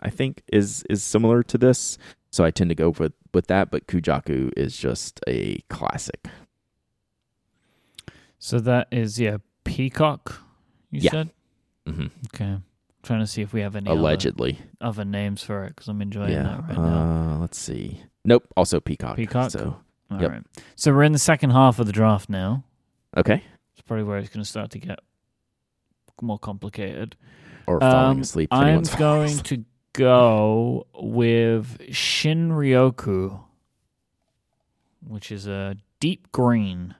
[0.00, 1.96] I think is is similar to this.
[2.30, 3.70] So I tend to go with with that.
[3.70, 6.28] But Kujaku is just a classic.
[8.44, 10.42] So that is yeah, peacock.
[10.90, 11.10] You Yeah.
[11.12, 11.30] said
[11.86, 12.58] hmm okay.
[13.04, 16.32] trying to see if we have any Allegedly, other, names for it because I'm enjoying
[16.32, 16.42] yeah.
[16.42, 17.34] that right now.
[17.34, 18.00] uh, let's see.
[18.24, 18.44] Nope.
[18.56, 19.14] Also Peacock.
[19.16, 19.52] Peacock?
[19.52, 19.76] So
[20.10, 20.30] All yep.
[20.32, 20.42] right.
[20.74, 22.64] So we're in the second half of the draft now.
[23.16, 23.44] okay.
[23.74, 24.98] It's probably where it's going to start to get
[26.20, 27.14] more complicated.
[27.68, 28.48] Or falling Um, asleep.
[28.52, 29.44] I'm going asleep.
[29.44, 33.40] to go with Shinryoku,
[35.06, 36.94] which is a deep green.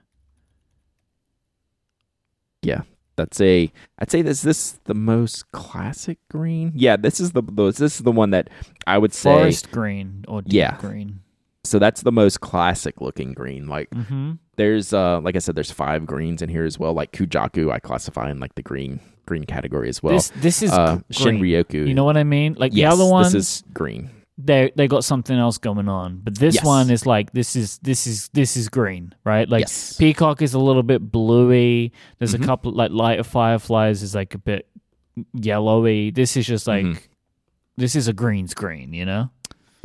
[2.65, 2.81] Yeah,
[3.15, 3.71] that's a.
[3.99, 6.71] I'd say this this the most classic green.
[6.75, 8.49] Yeah, this is the, this is the one that
[8.87, 9.33] I would say.
[9.33, 10.77] Forest green or deep Yeah.
[10.79, 11.19] green.
[11.65, 13.67] So that's the most classic looking green.
[13.67, 14.31] Like Mm-hmm.
[14.57, 16.93] there's uh like I said, there's five greens in here as well.
[16.93, 20.15] Like Kujaku, I classify in like the green green category as well.
[20.15, 21.39] this this is uh, green.
[21.39, 21.87] Shinryoku.
[21.87, 22.55] You know what I mean?
[22.59, 24.09] Like yes, the other ones, this is green.
[24.37, 26.65] They they got something else going on, but this Yes.
[26.65, 29.47] one is like this is this is this is green, right?
[29.47, 29.95] Like yes.
[29.97, 31.91] Peacock is a little bit bluey.
[32.17, 32.43] There's Mhm.
[32.43, 34.67] a couple like lighter fireflies is like a bit
[35.33, 36.09] yellowy.
[36.11, 36.99] This is just like Mhm.
[37.77, 39.29] this is a green screen, you know?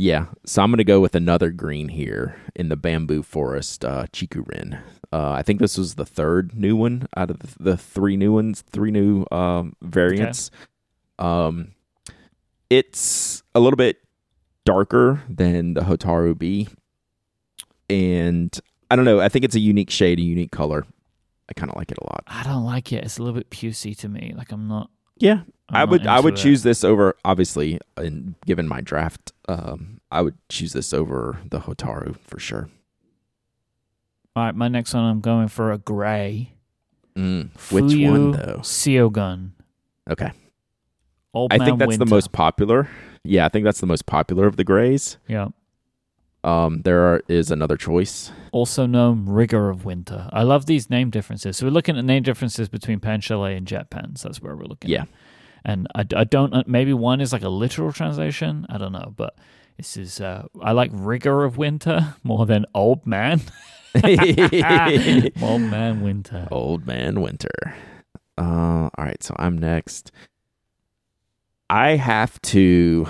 [0.01, 4.81] Yeah, so I'm gonna go with another green here in the bamboo forest, uh, Chikurin.
[5.13, 8.33] Uh, I think this was the third new one out of the, the three new
[8.33, 10.51] ones, three new um, variants.
[11.19, 11.73] Um,
[12.71, 13.99] it's a little bit
[14.69, 16.71] darker than the Hotaru-bi,
[17.89, 18.61] and
[18.91, 19.19] I don't know.
[19.19, 20.85] I think it's a unique shade, a unique color.
[21.49, 22.25] I kind of like it a lot.
[22.27, 23.03] I don't like it.
[23.03, 24.35] It's a little bit pucey to me.
[24.37, 24.91] Like I'm not.
[25.17, 25.41] Yeah,
[25.71, 30.21] I'm I would I would choose this over obviously and given my draft um I
[30.21, 32.69] would choose this over the Hotaru for sure.
[34.37, 35.05] All right, my next one.
[35.05, 36.53] I'm going for a gray.
[37.17, 38.59] Mm, which Fuyu one though?
[38.63, 39.53] Seogun.
[40.11, 40.31] Okay.
[41.33, 42.89] Old I think that's the most popular.
[43.29, 45.19] Yeah, I think that's the most popular of the grays.
[45.27, 45.49] Yeah.
[46.45, 48.31] Um there are, is another choice.
[48.53, 50.29] Also known Rigor of Winter.
[50.33, 51.57] I love these name differences.
[51.57, 54.23] So we're looking at name differences between Pen Chalet and JetPens.
[54.23, 54.91] That's where we're looking.
[54.91, 55.03] Yeah.
[55.03, 55.09] At.
[55.65, 56.55] And I, I don't.
[56.55, 58.65] uh, Maybe one is like a literal translation.
[58.71, 59.35] I don't know, but
[59.77, 60.21] this is.
[60.21, 63.41] Uh, I like Rigor of Winter more than Old Man.
[65.43, 66.47] Old Man Winter.
[66.51, 67.75] Old Man Winter.
[68.39, 70.13] Uh, all right, so I'm next.
[71.71, 73.07] I have to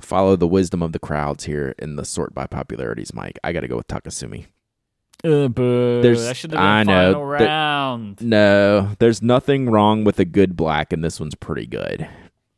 [0.00, 3.36] follow the wisdom of the crowds here in the sort by popularities, Myke.
[3.44, 4.46] I got to go with Takesumi.
[5.22, 6.02] Uh, boo.
[6.02, 8.20] There's- that should have been I know, final there- round.
[8.20, 12.06] No, there's nothing wrong with a good black, and this one's pretty good.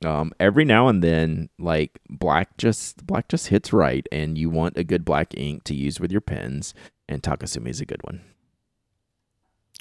[0.05, 4.77] Um, every now and then, like black just black just hits right, and you want
[4.77, 6.75] a good black ink to use with your pens,
[7.09, 8.21] and Takesumi is a good one.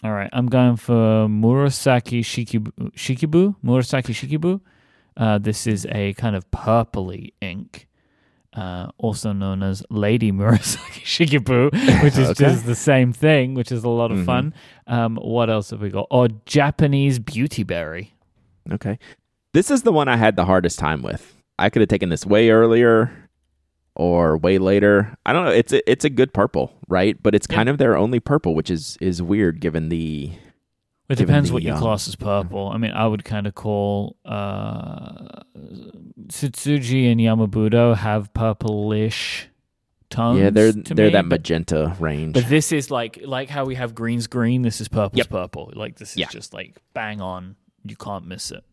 [0.03, 2.71] All right, I'm going for Murasaki Shikibu.
[2.93, 3.55] Shikibu?
[3.63, 4.61] Murasaki Shikibu.
[5.17, 7.87] Uh, this is a kind of purpley ink,
[8.53, 11.01] uh, also known as Lady Murasaki
[11.41, 11.71] Shikibu,
[12.03, 12.43] which is Okay.
[12.45, 14.25] just the same thing, which is a lot of Mhm.
[14.25, 14.53] fun.
[14.87, 16.07] Um, what else have we got?
[16.11, 18.13] Or Japanese Beauty Berry.
[18.71, 18.99] Okay,
[19.53, 21.35] this is the one I had the hardest time with.
[21.57, 23.11] I could have taken this way earlier
[23.95, 25.15] or way later.
[25.25, 25.51] I don't know.
[25.51, 27.21] It's a, it's a good purple, right?
[27.21, 27.55] But it's Yeah.
[27.55, 30.31] kind of their only purple, which is is weird given the
[31.07, 32.69] It Given depends the, what you um, class as purple.
[32.69, 35.41] I mean, I would kind of call uh,
[36.27, 39.47] Tsutsuji and Yamabudo have purplish
[40.09, 40.39] tones.
[40.39, 42.33] yeah they're they're me, that but- magenta range.
[42.33, 44.61] But this is like like how we have greens green.
[44.61, 45.29] This is purple's Yep.
[45.29, 45.71] purple.
[45.75, 46.27] Like this is Yeah.
[46.29, 47.55] just like bang on.
[47.83, 48.63] You can't miss it.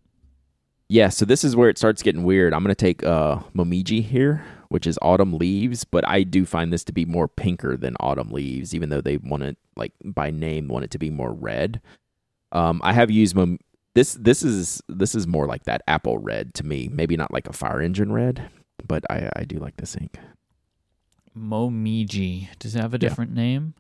[0.89, 2.53] Yeah, so this is where it starts getting weird.
[2.53, 6.73] I'm going to take uh, Momiji here, which is autumn leaves, but I do find
[6.73, 10.31] this to be more pinker than autumn leaves, even though they want it, like by
[10.31, 11.81] name, want it to be more red.
[12.53, 13.59] Um, I have used Mom-
[13.95, 14.15] this.
[14.15, 16.89] This is this is more like that apple red to me.
[16.91, 18.49] Maybe not like a fire engine red,
[18.87, 20.19] but I I do like this ink.
[21.37, 22.49] Momiji.
[22.59, 23.09] Does it have a Yeah.
[23.09, 23.75] different name?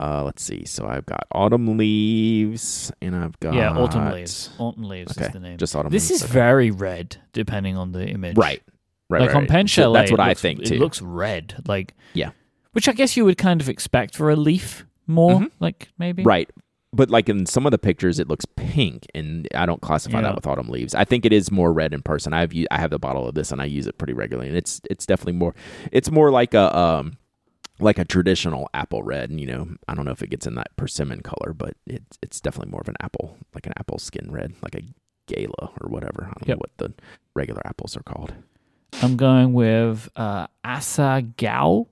[0.00, 0.64] Uh, let's see.
[0.64, 4.50] So I've got autumn leaves, and I've got yeah, autumn leaves.
[4.58, 5.58] Autumn leaves Okay, is the name.
[5.58, 5.90] Just autumn.
[5.90, 6.22] This leaves.
[6.22, 6.32] is okay.
[6.38, 8.36] very red, depending on the image.
[8.36, 8.62] right.
[9.10, 9.70] Right, like right, on right.
[9.70, 10.74] So that's what it I think too.
[10.74, 12.30] It looks red, like Yeah.
[12.72, 15.50] which I guess you would kind of expect for a leaf more, Mhm.
[15.60, 16.22] like maybe.
[16.22, 16.50] Right.
[16.92, 20.22] But like in some of the pictures, it looks pink, and I don't classify Yeah.
[20.28, 20.94] that with autumn leaves.
[20.94, 22.32] I think it is more red in person.
[22.32, 24.80] I've I have the bottle of this, and I use it pretty regularly, and it's
[24.90, 25.54] it's definitely more.
[25.92, 27.16] It's more like a um
[27.80, 29.30] like a traditional apple red.
[29.30, 32.18] And you know, I don't know if it gets in that persimmon color, but it's
[32.22, 34.82] it's definitely more of an apple, like an apple skin red, like a
[35.26, 36.24] gala or whatever.
[36.24, 36.56] I don't Yep.
[36.56, 36.94] know what the
[37.34, 38.32] regular apples are called.
[39.02, 41.86] I'm going with uh, Asa Gao,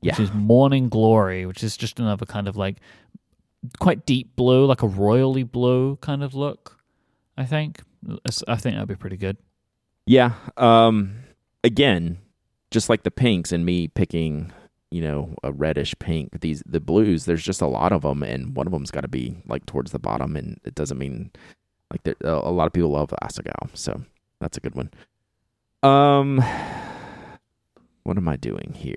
[0.00, 0.22] which Yeah.
[0.22, 2.76] is Morning Glory, which is just another kind of like
[3.78, 6.78] quite deep blue, like a royally blue kind of look.
[7.36, 7.82] I think.
[8.46, 9.36] I think that'd be pretty good.
[10.06, 10.32] Yeah.
[10.56, 11.16] Um.
[11.64, 12.18] Again,
[12.70, 14.52] just like the pinks and me picking,
[14.90, 16.40] you know, a reddish pink.
[16.42, 17.24] These the blues.
[17.24, 19.90] There's just a lot of them, and one of them's got to be like towards
[19.92, 21.30] the bottom, and it doesn't mean
[21.90, 24.02] like there, a a lot of people love Asagao, so
[24.40, 24.90] that's a good one.
[25.84, 26.42] Um.
[28.04, 28.96] What am I doing here?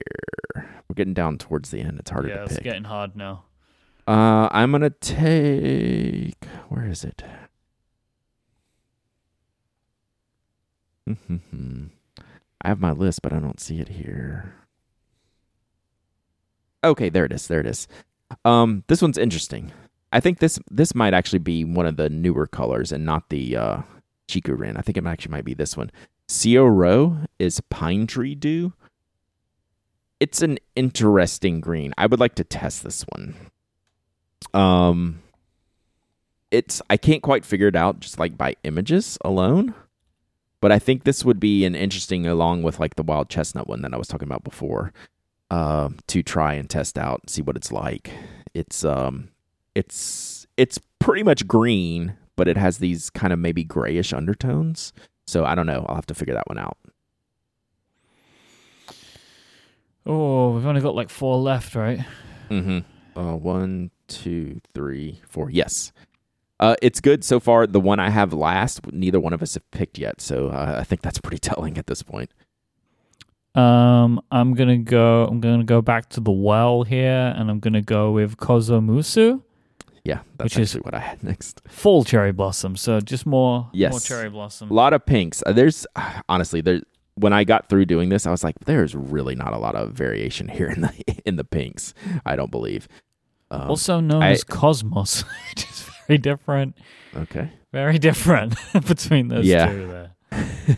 [0.56, 2.00] We're getting down towards the end.
[2.00, 3.44] It's harder yeah, to it's getting hard now.
[4.08, 6.46] Uh, I'm gonna take.
[6.70, 7.24] Where is it?
[11.08, 14.54] I have my list, but I don't see it here.
[16.84, 17.48] Okay, there it is.
[17.48, 17.88] There it is.
[18.44, 19.72] Um, this one's interesting.
[20.12, 23.56] I think this this might actually be one of the newer colors and not the
[23.56, 23.82] uh,
[24.28, 24.78] Chikurin.
[24.78, 25.92] I think it actually might be this one.
[26.28, 28.74] Seo Ro is Pine Tree Dew.
[30.20, 31.94] It's an interesting green.
[31.98, 33.36] I would like to test this one.
[34.54, 35.22] Um,
[36.52, 39.74] it's I can't quite figure it out just like by images alone,
[40.60, 43.82] but I think this would be an interesting along with like the wild chestnut one
[43.84, 44.94] that I was talking about before.
[45.50, 48.12] Uh, to try and test out, see what it's like.
[48.54, 49.30] It's um,
[49.76, 54.92] it's it's pretty much green, but it has these kind of maybe grayish undertones.
[55.28, 55.86] So I don't know.
[55.88, 56.78] I'll have to figure that one out.
[60.06, 62.00] Oh, we've only got like four left, right?
[62.50, 63.20] Mm-hmm.
[63.20, 65.50] Uh, one, two, three, four.
[65.50, 65.92] Yes.
[66.60, 67.68] Uh, it's good so far.
[67.68, 70.84] The one I have last, neither one of us have picked yet, so uh, I
[70.84, 72.32] think that's pretty telling at this point.
[73.54, 75.26] Um, I'm gonna go.
[75.26, 79.42] I'm gonna go back to the well here, and I'm gonna go with Kosumosu,
[80.08, 81.62] Yeah, that's Which is- what I had next.
[81.68, 82.76] full cherry blossom.
[82.78, 84.72] So just more, more cherry blossom.
[84.72, 85.44] A lot of pinks.
[85.46, 85.86] Uh, there's
[86.30, 86.82] honestly there.
[87.16, 89.92] When I got through doing this, I was like, "There's really not a lot of
[89.94, 90.94] variation here in the
[91.26, 91.94] in the pinks."
[92.26, 92.88] I don't believe.
[93.52, 96.78] Um, also known I- as Cosmos, which is very different.
[97.16, 97.52] okay.
[97.74, 98.56] Very different
[98.88, 99.68] between those Yeah.
[99.72, 100.78] two there.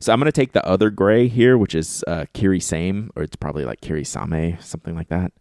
[0.00, 3.36] so I'm gonna take the other gray here, which is uh, Kiri Same, or it's
[3.36, 5.32] probably like Kiri Same, something like that.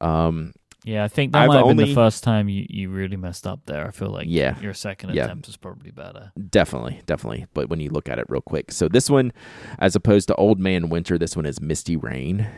[0.00, 0.52] Um,
[0.84, 3.46] Yeah, I think that I've might have been the first time you, you really messed
[3.46, 3.86] up there.
[3.86, 4.58] I feel like Yeah.
[4.60, 5.24] your second Yeah.
[5.24, 6.32] attempt was probably better.
[6.48, 7.46] Definitely, definitely.
[7.52, 9.32] But when you look at it real quick, so this one,
[9.78, 12.48] as opposed to Old Man Winter, this one is Misty Rain,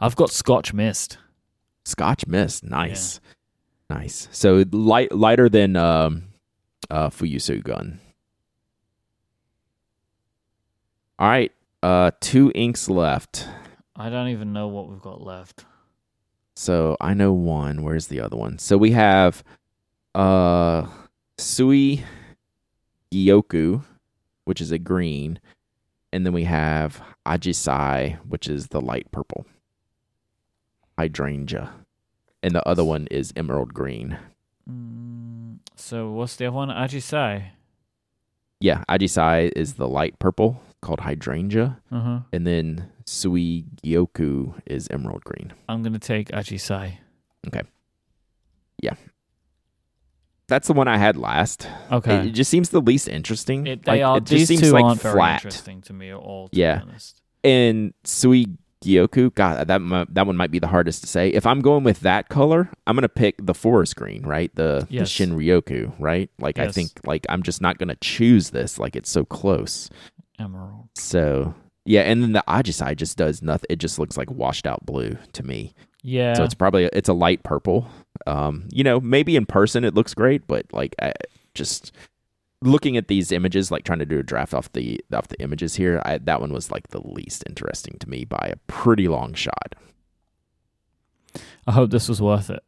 [0.00, 1.18] I've got Scotch Mist.
[1.84, 2.64] Scotch Mist.
[2.64, 3.20] Nice,
[3.88, 4.28] nice.
[4.32, 6.24] So light, lighter than um,
[6.90, 8.00] uh, Fuyusu Gun.
[11.18, 13.46] All right, uh, two inks left.
[13.94, 15.64] I don't even know what we've got left.
[16.56, 17.82] So I know one.
[17.82, 18.58] Where's the other one?
[18.58, 19.44] So we have
[20.14, 20.86] uh
[21.38, 22.02] Sui
[23.12, 23.84] Gyoku,
[24.46, 25.38] which is a green,
[26.12, 29.46] and then we have Ajisai, which is the light purple.
[30.98, 31.72] Hydrangea.
[32.42, 34.18] And the other one is emerald green.
[34.70, 36.68] Mm, so what's the other one?
[36.68, 37.50] Ajisai.
[38.60, 42.20] Yeah, Ajisai is the light purple called hydrangea, Uh huh.
[42.32, 45.52] and then Sui Gyoku is emerald green.
[45.68, 46.98] I'm gonna take Ajisai.
[47.46, 47.62] Okay.
[48.82, 48.94] Yeah.
[50.48, 51.68] That's the one I had last.
[51.90, 52.28] Okay.
[52.28, 53.66] It just seems the least interesting.
[53.66, 54.16] It, they Like, are.
[54.18, 55.36] it just these seems two like flat.
[55.44, 56.48] interesting to me at all.
[56.48, 56.76] To Yeah.
[56.78, 57.20] Be honest.
[57.42, 58.46] And Sui
[58.84, 61.30] Gyoku, God, that that one might be the hardest to say.
[61.30, 64.54] If I'm going with that color, I'm gonna pick the forest green, right?
[64.54, 65.00] The Yes.
[65.02, 66.30] the Shin Ryoku, right?
[66.38, 68.78] Like I think, like I'm just not gonna choose this.
[68.78, 69.90] Like it's so close.
[70.38, 70.88] Emerald.
[70.94, 73.66] So yeah, and then the Ajisai just does nothing.
[73.70, 75.72] It just looks like washed out blue to me.
[76.02, 76.34] Yeah.
[76.34, 77.88] So it's probably it's a light purple.
[78.26, 81.12] Um, you know, maybe in person it looks great, but like I,
[81.54, 81.92] just
[82.62, 85.76] looking at these images, like trying to do a draft off the off the images
[85.76, 89.34] here, I, that one was like the least interesting to me by a pretty long
[89.34, 89.74] shot.
[91.66, 92.62] I hope this was worth it.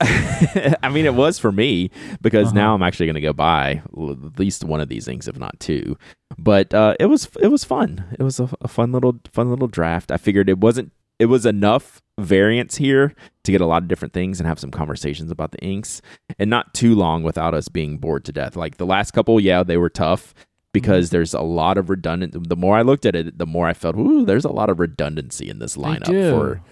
[0.82, 1.90] I mean, it was for me
[2.22, 2.56] because Uh-huh.
[2.56, 5.58] now I'm actually going to go buy at least one of these things, if not
[5.60, 5.96] two.
[6.38, 8.04] But uh, it was it was fun.
[8.18, 10.10] It was a, a fun little fun little draft.
[10.10, 14.14] I figured it wasn't it was enough variance here to get a lot of different
[14.14, 16.00] things and have some conversations about the inks,
[16.38, 18.56] and not too long without us being bored to death.
[18.56, 20.34] Like the last couple, yeah, they were tough
[20.72, 22.48] because there's a lot of redundant.
[22.48, 24.78] The more I looked at it, the more I felt, ooh, there's a lot of
[24.80, 26.62] redundancy in this lineup for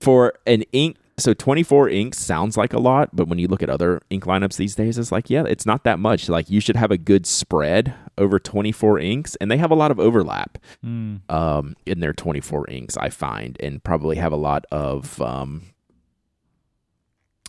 [0.00, 3.70] for an ink so 24 inks sounds like a lot but when you look at
[3.70, 6.28] other ink lineups these days it's like yeah it's not that much.
[6.28, 9.90] Like you should have a good spread over 24 inks and they have a lot
[9.90, 11.20] of overlap Mm.
[11.30, 15.62] um, in their 24 inks i find and probably have a lot of um,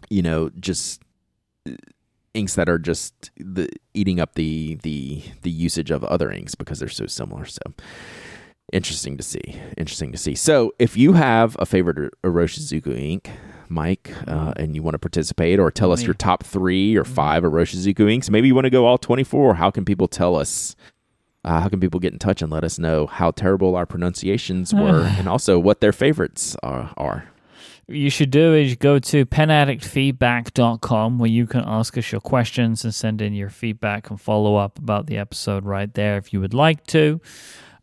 [0.10, 1.02] you know just
[1.68, 1.72] uh,
[2.34, 6.80] inks that are just the eating up the the the usage of other inks because
[6.80, 7.46] they're so similar.
[7.46, 7.62] So
[8.72, 9.60] interesting to see.
[9.76, 10.36] Interesting to see.
[10.36, 13.30] So if you have a favorite Iroshizuku ink
[13.70, 17.44] Myke, uh, and you want to participate or tell us your top three or five
[17.44, 19.56] Iroshizuku inks, maybe you want to go all 24.
[19.56, 20.76] How can people tell us?
[21.44, 24.74] Uh, how can people get in touch and let us know how terrible our pronunciations
[24.74, 26.94] were and also what their favorites are?
[26.98, 27.30] are?
[27.90, 32.94] you should do is go to penaddictfeedback.com where you can ask us your questions and
[32.94, 36.54] send in your feedback and follow up about the episode right there if you would
[36.54, 37.22] like to.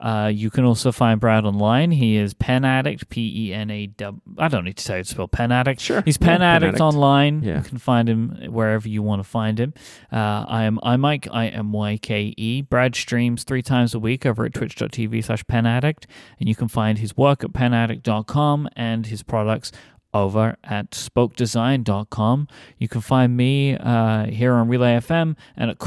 [0.05, 1.91] Uh, you can also find Brad online.
[1.91, 4.21] He is Pen Addict, P E N A W.
[4.37, 5.81] I don't need to tell you to spell Pen Addict.
[5.81, 6.03] Sure.
[6.05, 6.81] He's Yeah, Pen Pen Addict Addict.
[6.83, 7.43] online.
[7.43, 7.57] Yeah.
[7.57, 9.73] You can find him wherever you want to find him.
[10.13, 11.27] Uh, I am I Myke.
[11.33, 12.61] I am Y K E.
[12.61, 16.07] Brad streams three times a week over at twitch.tv slash Pen Addict,
[16.39, 19.73] and you can find his work at penaddict.com and his products
[20.13, 22.49] over at spokedesign.com.
[22.79, 25.79] You can find me uh, here on Relay FM and at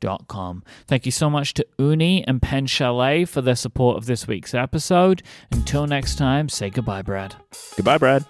[0.00, 0.62] cortexbrand.com.
[0.86, 4.54] Thank you so much to Ooni and Pen Chalet for their support of this week's
[4.54, 5.22] episode.
[5.50, 7.36] Until next time, say goodbye, Brad.
[7.76, 8.24] Goodbye, Brad.